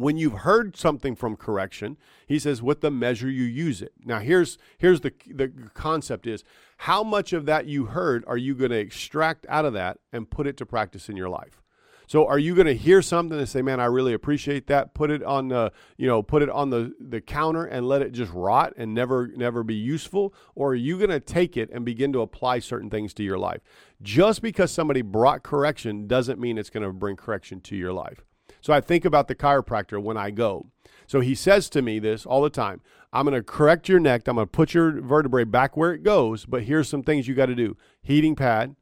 when 0.00 0.16
you've 0.16 0.38
heard 0.38 0.76
something 0.76 1.14
from 1.14 1.36
correction, 1.36 1.96
he 2.26 2.38
says, 2.38 2.62
with 2.62 2.80
the 2.80 2.90
measure 2.90 3.30
you 3.30 3.44
use 3.44 3.82
it. 3.82 3.92
Now, 4.04 4.20
here's, 4.20 4.58
here's 4.78 5.00
the, 5.02 5.12
the 5.26 5.52
concept 5.74 6.26
is 6.26 6.42
how 6.78 7.02
much 7.02 7.32
of 7.32 7.46
that 7.46 7.66
you 7.66 7.86
heard 7.86 8.24
are 8.26 8.38
you 8.38 8.54
going 8.54 8.70
to 8.70 8.78
extract 8.78 9.44
out 9.48 9.64
of 9.64 9.74
that 9.74 9.98
and 10.12 10.30
put 10.30 10.46
it 10.46 10.56
to 10.58 10.66
practice 10.66 11.08
in 11.08 11.16
your 11.16 11.28
life? 11.28 11.60
So 12.06 12.26
are 12.26 12.40
you 12.40 12.56
going 12.56 12.66
to 12.66 12.74
hear 12.74 13.02
something 13.02 13.38
and 13.38 13.48
say, 13.48 13.62
"Man, 13.62 13.78
I 13.78 13.84
really 13.84 14.14
appreciate 14.14 14.66
that." 14.66 14.94
Put 14.94 15.12
it 15.12 15.22
on 15.22 15.46
the, 15.46 15.70
you 15.96 16.08
know, 16.08 16.24
put 16.24 16.42
it 16.42 16.50
on 16.50 16.70
the 16.70 16.92
the 16.98 17.20
counter 17.20 17.64
and 17.64 17.86
let 17.86 18.02
it 18.02 18.10
just 18.10 18.32
rot 18.32 18.72
and 18.76 18.92
never 18.92 19.28
never 19.28 19.62
be 19.62 19.76
useful, 19.76 20.34
or 20.56 20.72
are 20.72 20.74
you 20.74 20.98
going 20.98 21.10
to 21.10 21.20
take 21.20 21.56
it 21.56 21.70
and 21.72 21.84
begin 21.84 22.12
to 22.14 22.20
apply 22.20 22.58
certain 22.58 22.90
things 22.90 23.14
to 23.14 23.22
your 23.22 23.38
life? 23.38 23.60
Just 24.02 24.42
because 24.42 24.72
somebody 24.72 25.02
brought 25.02 25.44
correction 25.44 26.08
doesn't 26.08 26.40
mean 26.40 26.58
it's 26.58 26.68
going 26.68 26.82
to 26.82 26.92
bring 26.92 27.14
correction 27.14 27.60
to 27.60 27.76
your 27.76 27.92
life. 27.92 28.24
So 28.60 28.72
I 28.72 28.80
think 28.80 29.04
about 29.04 29.28
the 29.28 29.34
chiropractor 29.34 30.02
when 30.02 30.16
I 30.16 30.30
go. 30.30 30.66
So 31.06 31.20
he 31.20 31.34
says 31.34 31.68
to 31.70 31.82
me 31.82 31.98
this 31.98 32.24
all 32.24 32.42
the 32.42 32.50
time 32.50 32.80
I'm 33.12 33.26
going 33.26 33.34
to 33.34 33.42
correct 33.42 33.88
your 33.88 33.98
neck. 33.98 34.28
I'm 34.28 34.36
going 34.36 34.46
to 34.46 34.50
put 34.50 34.74
your 34.74 35.00
vertebrae 35.00 35.44
back 35.44 35.76
where 35.76 35.92
it 35.92 36.02
goes, 36.02 36.46
but 36.46 36.64
here's 36.64 36.88
some 36.88 37.02
things 37.02 37.26
you 37.26 37.34
got 37.34 37.46
to 37.46 37.54
do 37.54 37.76
heating 38.02 38.36
pad, 38.36 38.76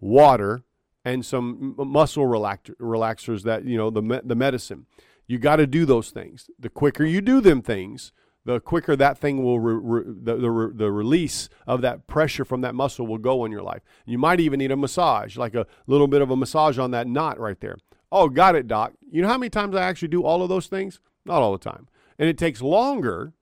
water, 0.00 0.64
and 1.04 1.24
some 1.24 1.74
muscle 1.76 2.26
relax- 2.26 2.70
relaxers 2.80 3.42
that, 3.42 3.64
you 3.64 3.76
know, 3.76 3.90
the, 3.90 4.02
me- 4.02 4.20
the 4.24 4.34
medicine. 4.34 4.86
You 5.26 5.38
got 5.38 5.56
to 5.56 5.66
do 5.66 5.84
those 5.84 6.10
things. 6.10 6.48
The 6.58 6.70
quicker 6.70 7.04
you 7.04 7.20
do 7.20 7.40
them 7.40 7.60
things, 7.60 8.12
the 8.44 8.60
quicker 8.60 8.96
that 8.96 9.18
thing 9.18 9.42
will 9.42 9.60
re, 9.60 9.74
re, 9.74 10.02
the, 10.06 10.36
the, 10.36 10.72
the 10.74 10.92
release 10.92 11.48
of 11.66 11.80
that 11.82 12.06
pressure 12.06 12.44
from 12.44 12.60
that 12.62 12.74
muscle 12.74 13.06
will 13.06 13.18
go 13.18 13.44
in 13.44 13.52
your 13.52 13.62
life. 13.62 13.82
You 14.06 14.18
might 14.18 14.40
even 14.40 14.58
need 14.58 14.70
a 14.70 14.76
massage, 14.76 15.36
like 15.36 15.54
a 15.54 15.66
little 15.86 16.08
bit 16.08 16.22
of 16.22 16.30
a 16.30 16.36
massage 16.36 16.78
on 16.78 16.90
that 16.92 17.06
knot 17.06 17.38
right 17.38 17.60
there. 17.60 17.76
Oh, 18.16 18.28
got 18.28 18.54
it, 18.54 18.68
doc. 18.68 18.92
You 19.10 19.22
know 19.22 19.28
how 19.28 19.38
many 19.38 19.50
times 19.50 19.74
I 19.74 19.82
actually 19.82 20.06
do 20.06 20.22
all 20.22 20.40
of 20.40 20.48
those 20.48 20.68
things? 20.68 21.00
Not 21.24 21.42
all 21.42 21.50
the 21.50 21.58
time. 21.58 21.88
And 22.16 22.28
it 22.28 22.38
takes 22.38 22.62
longer 22.62 23.32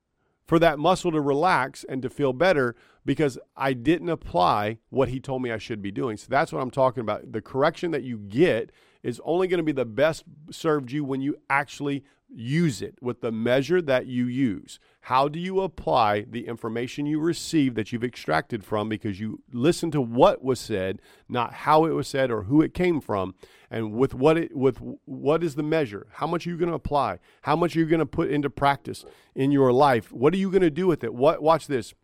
for 0.46 0.58
that 0.60 0.78
muscle 0.78 1.12
to 1.12 1.20
relax 1.20 1.84
and 1.86 2.00
to 2.00 2.08
feel 2.08 2.32
better 2.32 2.74
because 3.04 3.38
I 3.54 3.74
didn't 3.74 4.08
apply 4.08 4.78
what 4.88 5.10
he 5.10 5.20
told 5.20 5.42
me 5.42 5.52
I 5.52 5.58
should 5.58 5.82
be 5.82 5.90
doing. 5.90 6.16
So 6.16 6.28
that's 6.30 6.54
what 6.54 6.62
I'm 6.62 6.70
talking 6.70 7.02
about. 7.02 7.32
The 7.32 7.42
correction 7.42 7.90
that 7.90 8.02
you 8.02 8.16
get 8.16 8.72
is 9.02 9.20
only 9.26 9.46
going 9.46 9.58
to 9.58 9.62
be 9.62 9.72
the 9.72 9.84
best 9.84 10.24
served 10.50 10.90
you 10.90 11.04
when 11.04 11.20
you 11.20 11.36
actually 11.50 12.02
use 12.34 12.80
it 12.80 12.96
with 13.00 13.20
the 13.20 13.32
measure 13.32 13.82
that 13.82 14.06
you 14.06 14.26
use. 14.26 14.78
How 15.02 15.28
do 15.28 15.38
you 15.38 15.60
apply 15.60 16.22
the 16.22 16.46
information 16.46 17.06
you 17.06 17.20
receive 17.20 17.74
that 17.74 17.92
you've 17.92 18.04
extracted 18.04 18.64
from 18.64 18.88
because 18.88 19.20
you 19.20 19.42
listen 19.52 19.90
to 19.90 20.00
what 20.00 20.42
was 20.42 20.60
said, 20.60 21.00
not 21.28 21.52
how 21.52 21.84
it 21.84 21.90
was 21.90 22.08
said 22.08 22.30
or 22.30 22.44
who 22.44 22.62
it 22.62 22.74
came 22.74 23.00
from, 23.00 23.34
and 23.70 23.92
with 23.92 24.14
what 24.14 24.36
it 24.38 24.56
with 24.56 24.78
what 25.04 25.42
is 25.42 25.54
the 25.56 25.62
measure? 25.62 26.06
How 26.12 26.26
much 26.26 26.46
are 26.46 26.50
you 26.50 26.56
going 26.56 26.68
to 26.68 26.74
apply? 26.74 27.18
How 27.42 27.56
much 27.56 27.74
are 27.74 27.80
you 27.80 27.86
going 27.86 28.00
to 28.00 28.06
put 28.06 28.30
into 28.30 28.50
practice 28.50 29.04
in 29.34 29.50
your 29.50 29.72
life? 29.72 30.12
What 30.12 30.32
are 30.34 30.38
you 30.38 30.50
going 30.50 30.62
to 30.62 30.70
do 30.70 30.86
with 30.86 31.02
it? 31.04 31.14
What 31.14 31.42
watch 31.42 31.66
this. 31.66 31.94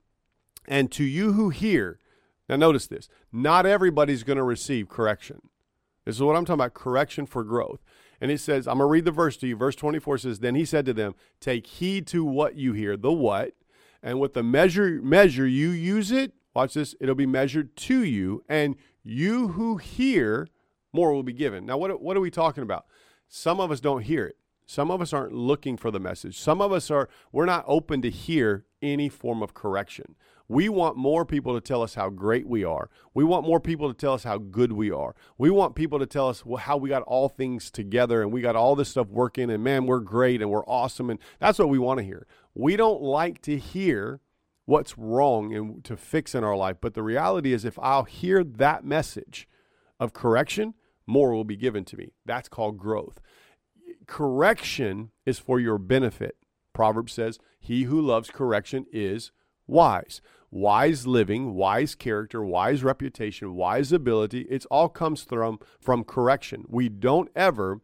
And 0.66 0.92
to 0.92 1.04
you 1.04 1.32
who 1.32 1.48
hear, 1.48 1.98
now 2.48 2.56
notice 2.56 2.86
this, 2.86 3.08
not 3.32 3.64
everybody's 3.64 4.22
going 4.22 4.36
to 4.36 4.42
receive 4.42 4.88
correction. 4.88 5.40
This 6.08 6.16
is 6.16 6.22
what 6.22 6.36
I'm 6.36 6.46
talking 6.46 6.54
about 6.54 6.72
correction 6.72 7.26
for 7.26 7.44
growth. 7.44 7.80
And 8.18 8.30
it 8.30 8.40
says, 8.40 8.66
I'm 8.66 8.78
going 8.78 8.88
to 8.88 8.90
read 8.90 9.04
the 9.04 9.10
verse 9.10 9.36
to 9.36 9.46
you. 9.46 9.56
Verse 9.56 9.76
24 9.76 10.16
says, 10.16 10.38
Then 10.38 10.54
he 10.54 10.64
said 10.64 10.86
to 10.86 10.94
them, 10.94 11.14
Take 11.38 11.66
heed 11.66 12.06
to 12.06 12.24
what 12.24 12.54
you 12.54 12.72
hear, 12.72 12.96
the 12.96 13.12
what, 13.12 13.52
and 14.02 14.18
with 14.18 14.32
the 14.32 14.42
measure 14.42 15.02
measure 15.02 15.46
you 15.46 15.68
use 15.68 16.10
it, 16.10 16.32
watch 16.54 16.72
this, 16.72 16.94
it'll 16.98 17.14
be 17.14 17.26
measured 17.26 17.76
to 17.76 18.02
you, 18.02 18.42
and 18.48 18.76
you 19.02 19.48
who 19.48 19.76
hear, 19.76 20.48
more 20.94 21.12
will 21.12 21.22
be 21.22 21.34
given. 21.34 21.66
Now, 21.66 21.76
what, 21.76 22.00
what 22.00 22.16
are 22.16 22.20
we 22.20 22.30
talking 22.30 22.62
about? 22.62 22.86
Some 23.28 23.60
of 23.60 23.70
us 23.70 23.80
don't 23.80 24.00
hear 24.00 24.24
it. 24.24 24.38
Some 24.64 24.90
of 24.90 25.02
us 25.02 25.12
aren't 25.12 25.34
looking 25.34 25.76
for 25.76 25.90
the 25.90 26.00
message. 26.00 26.38
Some 26.38 26.62
of 26.62 26.72
us 26.72 26.90
are, 26.90 27.10
we're 27.32 27.44
not 27.44 27.66
open 27.66 28.00
to 28.00 28.08
hear 28.08 28.64
any 28.80 29.10
form 29.10 29.42
of 29.42 29.52
correction. 29.52 30.14
We 30.48 30.70
want 30.70 30.96
more 30.96 31.26
people 31.26 31.54
to 31.54 31.60
tell 31.60 31.82
us 31.82 31.94
how 31.94 32.08
great 32.08 32.48
we 32.48 32.64
are. 32.64 32.88
We 33.12 33.22
want 33.22 33.46
more 33.46 33.60
people 33.60 33.88
to 33.88 33.94
tell 33.94 34.14
us 34.14 34.24
how 34.24 34.38
good 34.38 34.72
we 34.72 34.90
are. 34.90 35.14
We 35.36 35.50
want 35.50 35.74
people 35.74 35.98
to 35.98 36.06
tell 36.06 36.28
us 36.28 36.42
how 36.60 36.78
we 36.78 36.88
got 36.88 37.02
all 37.02 37.28
things 37.28 37.70
together 37.70 38.22
and 38.22 38.32
we 38.32 38.40
got 38.40 38.56
all 38.56 38.74
this 38.74 38.88
stuff 38.88 39.08
working 39.08 39.50
and 39.50 39.62
man, 39.62 39.84
we're 39.84 40.00
great 40.00 40.40
and 40.40 40.50
we're 40.50 40.64
awesome. 40.64 41.10
And 41.10 41.18
that's 41.38 41.58
what 41.58 41.68
we 41.68 41.78
want 41.78 41.98
to 41.98 42.04
hear. 42.04 42.26
We 42.54 42.76
don't 42.76 43.02
like 43.02 43.42
to 43.42 43.58
hear 43.58 44.20
what's 44.64 44.96
wrong 44.96 45.54
and 45.54 45.84
to 45.84 45.98
fix 45.98 46.34
in 46.34 46.44
our 46.44 46.56
life. 46.56 46.76
But 46.80 46.94
the 46.94 47.02
reality 47.02 47.52
is, 47.52 47.66
if 47.66 47.78
I'll 47.78 48.04
hear 48.04 48.42
that 48.42 48.84
message 48.84 49.46
of 50.00 50.14
correction, 50.14 50.74
more 51.06 51.32
will 51.34 51.44
be 51.44 51.56
given 51.56 51.84
to 51.86 51.96
me. 51.96 52.12
That's 52.24 52.48
called 52.48 52.78
growth. 52.78 53.20
Correction 54.06 55.10
is 55.26 55.38
for 55.38 55.60
your 55.60 55.76
benefit. 55.76 56.36
Proverbs 56.72 57.12
says, 57.12 57.38
He 57.60 57.82
who 57.84 58.00
loves 58.00 58.30
correction 58.30 58.86
is 58.92 59.30
wise 59.66 60.22
wise 60.50 61.06
living, 61.06 61.54
wise 61.54 61.94
character, 61.94 62.42
wise 62.42 62.82
reputation, 62.82 63.54
wise 63.54 63.92
ability. 63.92 64.42
It 64.42 64.66
all 64.70 64.88
comes 64.88 65.22
from 65.22 65.58
from 65.80 66.04
correction. 66.04 66.64
We 66.68 66.88
don't 66.88 67.30
ever. 67.36 67.80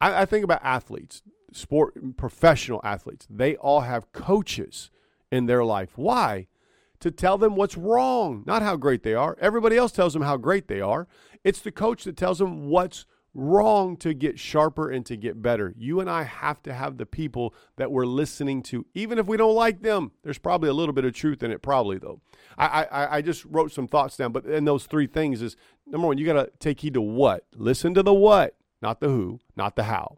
I, 0.00 0.22
I 0.22 0.24
think 0.26 0.44
about 0.44 0.60
athletes, 0.62 1.22
sport 1.52 2.16
professional 2.16 2.80
athletes. 2.84 3.26
They 3.28 3.56
all 3.56 3.80
have 3.80 4.12
coaches 4.12 4.90
in 5.30 5.46
their 5.46 5.64
life. 5.64 5.92
Why? 5.96 6.46
To 7.00 7.10
tell 7.10 7.38
them 7.38 7.54
what's 7.54 7.76
wrong, 7.76 8.42
not 8.46 8.62
how 8.62 8.76
great 8.76 9.02
they 9.02 9.14
are. 9.14 9.36
Everybody 9.40 9.76
else 9.76 9.92
tells 9.92 10.14
them 10.14 10.22
how 10.22 10.36
great 10.36 10.66
they 10.66 10.80
are. 10.80 11.06
It's 11.44 11.60
the 11.60 11.70
coach 11.70 12.04
that 12.04 12.16
tells 12.16 12.38
them 12.38 12.68
what's 12.68 13.06
wrong 13.34 13.96
to 13.98 14.14
get 14.14 14.38
sharper 14.38 14.90
and 14.90 15.04
to 15.06 15.16
get 15.16 15.40
better. 15.40 15.74
You 15.76 16.00
and 16.00 16.10
I 16.10 16.24
have 16.24 16.62
to 16.64 16.72
have 16.72 16.96
the 16.96 17.06
people 17.06 17.54
that 17.76 17.90
we're 17.92 18.06
listening 18.06 18.62
to, 18.64 18.86
even 18.94 19.18
if 19.18 19.26
we 19.26 19.36
don't 19.36 19.54
like 19.54 19.82
them. 19.82 20.12
There's 20.22 20.38
probably 20.38 20.68
a 20.68 20.74
little 20.74 20.92
bit 20.92 21.04
of 21.04 21.12
truth 21.12 21.42
in 21.42 21.50
it, 21.50 21.62
probably 21.62 21.98
though. 21.98 22.20
I 22.56 22.84
I, 22.84 23.16
I 23.16 23.22
just 23.22 23.44
wrote 23.44 23.72
some 23.72 23.88
thoughts 23.88 24.16
down, 24.16 24.32
but 24.32 24.44
in 24.46 24.64
those 24.64 24.86
three 24.86 25.06
things 25.06 25.42
is 25.42 25.56
number 25.86 26.06
one, 26.06 26.18
you 26.18 26.26
got 26.26 26.34
to 26.34 26.50
take 26.58 26.80
heed 26.80 26.94
to 26.94 27.00
what. 27.00 27.44
Listen 27.54 27.94
to 27.94 28.02
the 28.02 28.14
what, 28.14 28.56
not 28.82 29.00
the 29.00 29.08
who, 29.08 29.40
not 29.56 29.76
the 29.76 29.84
how. 29.84 30.16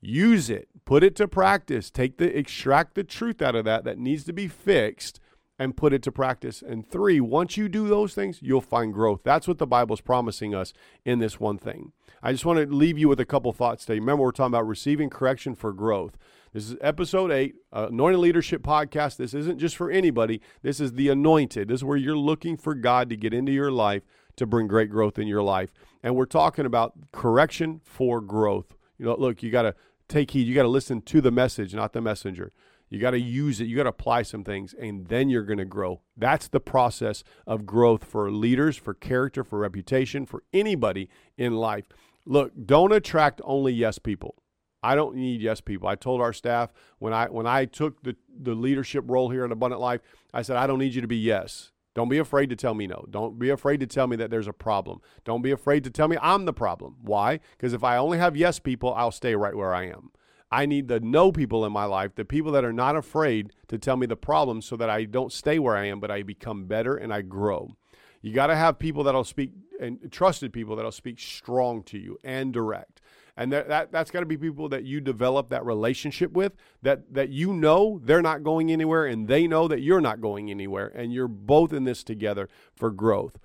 Use 0.00 0.48
it, 0.48 0.68
put 0.84 1.02
it 1.02 1.16
to 1.16 1.26
practice, 1.26 1.90
take 1.90 2.18
the 2.18 2.38
extract 2.38 2.94
the 2.94 3.04
truth 3.04 3.42
out 3.42 3.56
of 3.56 3.64
that 3.64 3.84
that 3.84 3.98
needs 3.98 4.24
to 4.24 4.32
be 4.32 4.48
fixed 4.48 5.20
and 5.58 5.76
put 5.76 5.92
it 5.92 6.02
to 6.04 6.12
practice. 6.12 6.62
And 6.62 6.88
three, 6.88 7.20
once 7.20 7.56
you 7.56 7.68
do 7.68 7.88
those 7.88 8.14
things, 8.14 8.38
you'll 8.40 8.60
find 8.60 8.92
growth. 8.92 9.20
That's 9.24 9.48
what 9.48 9.58
the 9.58 9.66
Bible's 9.66 10.00
promising 10.00 10.54
us 10.54 10.72
in 11.04 11.18
this 11.18 11.40
one 11.40 11.58
thing. 11.58 11.92
I 12.22 12.32
just 12.32 12.44
want 12.44 12.58
to 12.58 12.74
leave 12.74 12.98
you 12.98 13.08
with 13.08 13.20
a 13.20 13.24
couple 13.24 13.52
thoughts 13.52 13.84
today. 13.84 13.98
Remember, 13.98 14.22
we're 14.22 14.32
talking 14.32 14.54
about 14.54 14.66
receiving 14.66 15.10
correction 15.10 15.54
for 15.54 15.72
growth. 15.72 16.16
This 16.52 16.70
is 16.70 16.76
episode 16.80 17.30
eight, 17.30 17.56
uh, 17.72 17.88
Anointed 17.90 18.20
Leadership 18.20 18.62
Podcast. 18.62 19.16
This 19.16 19.34
isn't 19.34 19.58
just 19.58 19.76
for 19.76 19.90
anybody. 19.90 20.40
This 20.62 20.80
is 20.80 20.92
the 20.92 21.08
anointed. 21.08 21.68
This 21.68 21.80
is 21.80 21.84
where 21.84 21.96
you're 21.96 22.16
looking 22.16 22.56
for 22.56 22.74
God 22.74 23.10
to 23.10 23.16
get 23.16 23.34
into 23.34 23.52
your 23.52 23.70
life 23.70 24.02
to 24.36 24.46
bring 24.46 24.66
great 24.66 24.90
growth 24.90 25.18
in 25.18 25.28
your 25.28 25.42
life. 25.42 25.72
And 26.02 26.16
we're 26.16 26.24
talking 26.24 26.64
about 26.64 26.94
correction 27.12 27.80
for 27.84 28.20
growth. 28.20 28.76
You 28.96 29.06
know, 29.06 29.16
look, 29.16 29.42
you 29.42 29.50
got 29.50 29.62
to 29.62 29.74
take 30.08 30.30
heed. 30.30 30.46
You 30.46 30.54
got 30.54 30.62
to 30.62 30.68
listen 30.68 31.02
to 31.02 31.20
the 31.20 31.30
message, 31.30 31.74
not 31.74 31.92
the 31.92 32.00
messenger. 32.00 32.52
You 32.90 32.98
got 32.98 33.10
to 33.10 33.20
use 33.20 33.60
it. 33.60 33.64
You 33.64 33.76
got 33.76 33.82
to 33.84 33.90
apply 33.90 34.22
some 34.22 34.44
things, 34.44 34.74
and 34.74 35.06
then 35.08 35.28
you're 35.28 35.44
going 35.44 35.58
to 35.58 35.64
grow. 35.64 36.00
That's 36.16 36.48
the 36.48 36.60
process 36.60 37.22
of 37.46 37.66
growth 37.66 38.04
for 38.04 38.30
leaders, 38.30 38.76
for 38.76 38.94
character, 38.94 39.44
for 39.44 39.58
reputation, 39.58 40.26
for 40.26 40.42
anybody 40.52 41.08
in 41.36 41.54
life. 41.56 41.86
Look, 42.24 42.52
don't 42.66 42.92
attract 42.92 43.40
only 43.44 43.72
yes 43.72 43.98
people. 43.98 44.36
I 44.82 44.94
don't 44.94 45.16
need 45.16 45.40
yes 45.40 45.60
people. 45.60 45.88
I 45.88 45.96
told 45.96 46.20
our 46.20 46.32
staff 46.32 46.72
when 46.98 47.12
I 47.12 47.26
when 47.26 47.46
I 47.46 47.64
took 47.64 48.02
the, 48.02 48.16
the 48.40 48.54
leadership 48.54 49.04
role 49.06 49.28
here 49.28 49.44
in 49.44 49.52
Abundant 49.52 49.80
Life, 49.80 50.00
I 50.32 50.42
said, 50.42 50.56
I 50.56 50.66
don't 50.66 50.78
need 50.78 50.94
you 50.94 51.00
to 51.00 51.08
be 51.08 51.16
yes. 51.16 51.72
Don't 51.94 52.08
be 52.08 52.18
afraid 52.18 52.48
to 52.50 52.56
tell 52.56 52.74
me 52.74 52.86
no. 52.86 53.04
Don't 53.10 53.40
be 53.40 53.50
afraid 53.50 53.80
to 53.80 53.86
tell 53.86 54.06
me 54.06 54.14
that 54.16 54.30
there's 54.30 54.46
a 54.46 54.52
problem. 54.52 55.00
Don't 55.24 55.42
be 55.42 55.50
afraid 55.50 55.82
to 55.82 55.90
tell 55.90 56.06
me 56.06 56.16
I'm 56.22 56.44
the 56.44 56.52
problem. 56.52 56.96
Why? 57.02 57.40
Because 57.56 57.72
if 57.72 57.82
I 57.82 57.96
only 57.96 58.18
have 58.18 58.36
yes 58.36 58.60
people, 58.60 58.94
I'll 58.94 59.10
stay 59.10 59.34
right 59.34 59.56
where 59.56 59.74
I 59.74 59.86
am. 59.86 60.12
I 60.50 60.66
need 60.66 60.88
the 60.88 61.00
no 61.00 61.30
people 61.30 61.64
in 61.66 61.72
my 61.72 61.84
life, 61.84 62.14
the 62.14 62.24
people 62.24 62.52
that 62.52 62.64
are 62.64 62.72
not 62.72 62.96
afraid 62.96 63.52
to 63.68 63.78
tell 63.78 63.96
me 63.96 64.06
the 64.06 64.16
problems 64.16 64.66
so 64.66 64.76
that 64.76 64.88
I 64.88 65.04
don't 65.04 65.32
stay 65.32 65.58
where 65.58 65.76
I 65.76 65.86
am, 65.86 66.00
but 66.00 66.10
I 66.10 66.22
become 66.22 66.64
better 66.64 66.96
and 66.96 67.12
I 67.12 67.22
grow. 67.22 67.76
You 68.22 68.32
got 68.32 68.48
to 68.48 68.56
have 68.56 68.78
people 68.78 69.04
that'll 69.04 69.24
speak 69.24 69.52
and 69.80 70.10
trusted 70.10 70.52
people 70.52 70.74
that'll 70.74 70.90
speak 70.90 71.20
strong 71.20 71.82
to 71.84 71.98
you 71.98 72.18
and 72.24 72.52
direct. 72.52 73.00
And 73.36 73.52
that, 73.52 73.68
that 73.68 73.92
that's 73.92 74.10
got 74.10 74.20
to 74.20 74.26
be 74.26 74.36
people 74.36 74.68
that 74.70 74.82
you 74.82 75.00
develop 75.00 75.50
that 75.50 75.64
relationship 75.64 76.32
with 76.32 76.54
that 76.82 77.14
that 77.14 77.28
you 77.28 77.52
know 77.52 78.00
they're 78.02 78.22
not 78.22 78.42
going 78.42 78.72
anywhere 78.72 79.06
and 79.06 79.28
they 79.28 79.46
know 79.46 79.68
that 79.68 79.80
you're 79.80 80.00
not 80.00 80.20
going 80.20 80.50
anywhere 80.50 80.88
and 80.88 81.12
you're 81.12 81.28
both 81.28 81.72
in 81.72 81.84
this 81.84 82.02
together 82.02 82.48
for 82.74 82.90
growth. 82.90 83.38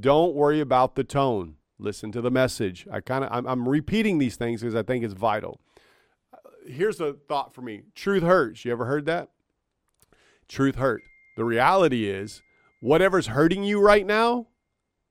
Don't 0.00 0.34
worry 0.34 0.60
about 0.60 0.94
the 0.94 1.04
tone. 1.04 1.54
Listen 1.78 2.12
to 2.12 2.20
the 2.20 2.30
message. 2.30 2.86
I 2.92 3.00
kind 3.00 3.24
of 3.24 3.32
I'm, 3.32 3.46
I'm 3.46 3.66
repeating 3.66 4.18
these 4.18 4.36
things 4.36 4.60
because 4.60 4.74
I 4.74 4.82
think 4.82 5.02
it's 5.02 5.14
vital 5.14 5.58
here's 6.64 7.00
a 7.00 7.12
thought 7.12 7.54
for 7.54 7.62
me 7.62 7.82
truth 7.94 8.22
hurts. 8.22 8.64
You 8.64 8.72
ever 8.72 8.86
heard 8.86 9.06
that? 9.06 9.30
Truth 10.48 10.76
hurt. 10.76 11.02
The 11.36 11.44
reality 11.44 12.08
is, 12.08 12.42
whatever's 12.80 13.28
hurting 13.28 13.64
you 13.64 13.80
right 13.80 14.06
now 14.06 14.46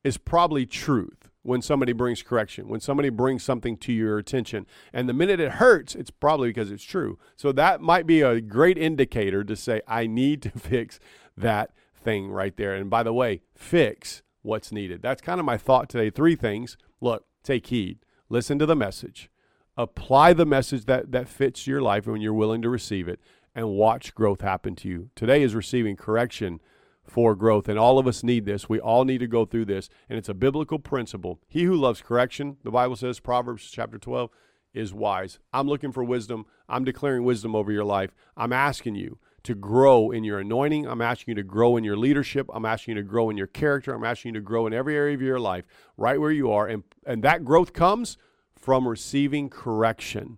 is 0.04 0.18
probably 0.18 0.66
truth 0.66 1.30
when 1.42 1.62
somebody 1.62 1.92
brings 1.92 2.22
correction, 2.22 2.70
when 2.70 2.80
somebody 2.80 3.10
brings 3.10 3.44
something 3.44 3.76
to 3.78 3.92
your 3.92 4.18
attention. 4.18 4.66
And 4.94 5.10
the 5.10 5.14
minute 5.14 5.40
it 5.40 5.54
hurts, 5.54 5.94
it's 5.94 6.10
probably 6.10 6.50
because 6.50 6.72
it's 6.72 6.84
true. 6.84 7.20
So 7.36 7.52
that 7.52 7.82
might 7.82 8.08
be 8.08 8.22
a 8.22 8.40
great 8.40 8.78
indicator 8.78 9.44
to 9.44 9.56
say, 9.56 9.82
I 9.88 10.08
need 10.08 10.42
to 10.44 10.50
fix 10.58 11.00
that 11.36 11.72
thing 11.96 12.30
right 12.30 12.56
there. 12.56 12.74
And 12.74 12.90
by 12.90 13.04
the 13.04 13.14
way, 13.14 13.42
fix 13.56 14.22
what's 14.42 14.72
needed. 14.72 15.02
That's 15.02 15.22
kind 15.22 15.40
of 15.40 15.46
my 15.46 15.58
thought 15.58 15.90
today. 15.90 16.10
Three 16.10 16.36
things. 16.36 16.78
Look, 17.02 17.26
take 17.44 17.68
heed, 17.68 18.00
listen 18.30 18.58
to 18.60 18.66
the 18.66 18.76
message, 18.76 19.30
apply 19.78 20.34
the 20.34 20.46
message 20.46 20.86
that, 20.86 21.12
that 21.12 21.28
fits 21.28 21.68
your 21.68 21.82
life 21.82 22.06
when 22.06 22.22
you're 22.22 22.34
willing 22.34 22.62
to 22.62 22.70
receive 22.70 23.08
it 23.08 23.20
and 23.56 23.70
watch 23.70 24.16
growth 24.16 24.42
happen 24.42 24.76
to 24.76 24.88
you. 24.88 25.10
Today 25.16 25.44
is 25.44 25.56
receiving 25.56 25.96
correction 25.96 26.60
for 27.04 27.36
growth, 27.36 27.68
and 27.68 27.78
all 27.78 28.00
of 28.00 28.08
us 28.08 28.24
need 28.24 28.46
this. 28.46 28.70
We 28.70 28.80
all 28.80 29.04
need 29.04 29.20
to 29.20 29.28
go 29.28 29.46
through 29.46 29.66
this, 29.66 29.90
and 30.10 30.18
it's 30.18 30.30
a 30.30 30.34
biblical 30.34 30.80
principle. 30.80 31.40
He 31.48 31.64
who 31.64 31.76
loves 31.76 32.02
correction, 32.02 32.58
the 32.64 32.72
Bible 32.72 32.96
says, 32.96 33.20
Proverbs 33.20 33.70
chapter 33.70 33.98
12, 33.98 34.30
is 34.74 34.94
wise. 34.94 35.40
I'm 35.52 35.68
looking 35.68 35.92
for 35.92 36.04
wisdom. 36.04 36.46
I'm 36.68 36.84
declaring 36.84 37.24
wisdom 37.24 37.56
over 37.56 37.72
your 37.72 37.84
life. 37.84 38.12
I'm 38.36 38.54
asking 38.54 38.96
you 38.96 39.20
to 39.44 39.54
grow 39.54 40.10
in 40.10 40.24
your 40.24 40.40
anointing. 40.40 40.88
I'm 40.88 41.02
asking 41.02 41.34
you 41.34 41.44
to 41.44 41.48
grow 41.48 41.78
in 41.78 41.84
your 41.84 41.98
leadership. 41.98 42.50
I'm 42.54 42.66
asking 42.66 42.96
you 42.96 43.04
to 43.04 43.08
grow 43.08 43.30
in 43.30 43.38
your 43.38 43.48
character. 43.48 43.94
I'm 43.94 44.06
asking 44.06 44.34
you 44.34 44.40
to 44.40 44.46
grow 44.46 44.66
in 44.66 44.74
every 44.74 44.96
area 44.96 45.14
of 45.14 45.22
your 45.22 45.40
life, 45.40 45.66
right 45.98 46.20
where 46.20 46.32
you 46.32 46.50
are. 46.52 46.68
And, 46.68 46.84
and 47.06 47.22
that 47.24 47.44
growth 47.44 47.74
comes 47.74 48.18
from 48.64 48.88
receiving 48.88 49.50
correction. 49.50 50.38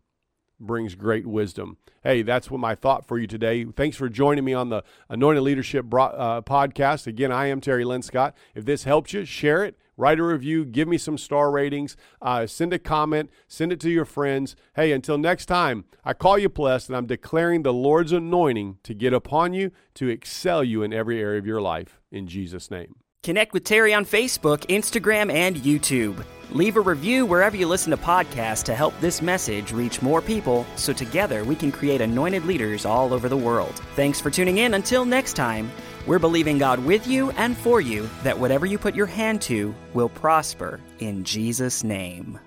brings 0.59 0.95
great 0.95 1.27
wisdom. 1.27 1.77
Hey, 2.01 2.23
that's 2.23 2.49
what 2.49 2.59
my 2.59 2.73
thought 2.73 3.05
for 3.05 3.19
you 3.19 3.27
today. 3.27 3.65
Thanks 3.65 3.97
for 3.97 4.09
joining 4.09 4.43
me 4.43 4.53
on 4.53 4.69
the 4.69 4.83
Anointed 5.09 5.43
Leadership 5.43 5.85
uh, 5.93 6.41
podcast. 6.41 7.05
Again, 7.05 7.31
I 7.31 7.47
am 7.47 7.61
Terry 7.61 7.85
Lynn 7.85 8.01
Scott. 8.01 8.35
If 8.55 8.65
this 8.65 8.83
helps 8.85 9.13
you, 9.13 9.25
share 9.25 9.63
it 9.63 9.77
write 9.97 10.19
a 10.19 10.23
review, 10.23 10.65
give 10.65 10.87
me 10.87 10.97
some 10.97 11.17
star 11.17 11.51
ratings, 11.51 11.95
uh, 12.21 12.45
send 12.45 12.73
a 12.73 12.79
comment, 12.79 13.29
send 13.47 13.71
it 13.71 13.79
to 13.79 13.89
your 13.89 14.03
friends. 14.03 14.55
Hey, 14.75 14.91
until 14.91 15.17
next 15.17 15.45
time, 15.45 15.85
I 16.03 16.13
call 16.13 16.37
you 16.37 16.49
blessed, 16.49 16.89
and 16.89 16.97
I'm 16.97 17.05
declaring 17.05 17.63
the 17.63 17.71
Lord's 17.71 18.11
anointing 18.11 18.79
to 18.83 18.93
get 18.93 19.13
upon 19.13 19.53
you 19.53 19.71
to 19.93 20.09
excel 20.09 20.63
you 20.63 20.83
in 20.83 20.91
every 20.91 21.21
area 21.21 21.39
of 21.39 21.45
your 21.45 21.61
life. 21.61 22.01
In 22.11 22.27
Jesus' 22.27 22.69
name. 22.69 22.95
Connect 23.25 23.53
with 23.53 23.63
Terry 23.63 23.91
on 23.91 24.05
Facebook, 24.05 24.67
Instagram, 24.67 25.33
and 25.33 25.55
YouTube. 25.55 26.23
Leave 26.51 26.77
a 26.77 26.79
review 26.79 27.25
wherever 27.25 27.57
you 27.57 27.67
listen 27.67 27.89
to 27.89 27.97
podcasts 27.97 28.61
to 28.65 28.75
help 28.75 28.93
this 28.99 29.19
message 29.19 29.71
reach 29.71 29.99
more 30.03 30.21
people 30.21 30.63
so 30.75 30.93
together 30.93 31.43
we 31.43 31.55
can 31.55 31.71
create 31.71 32.01
anointed 32.01 32.45
leaders 32.45 32.85
all 32.85 33.15
over 33.15 33.27
the 33.27 33.35
world. 33.35 33.81
Thanks 33.95 34.21
for 34.21 34.29
tuning 34.29 34.59
in. 34.59 34.75
Until 34.75 35.05
next 35.05 35.33
time, 35.33 35.71
we're 36.05 36.19
believing 36.19 36.59
God 36.59 36.77
with 36.85 37.07
you 37.07 37.31
and 37.31 37.57
for 37.57 37.81
you 37.81 38.07
that 38.21 38.37
whatever 38.37 38.67
you 38.67 38.77
put 38.77 38.93
your 38.93 39.07
hand 39.07 39.41
to 39.41 39.73
will 39.95 40.09
prosper 40.09 40.79
in 40.99 41.23
Jesus' 41.23 41.83
name. 41.83 42.39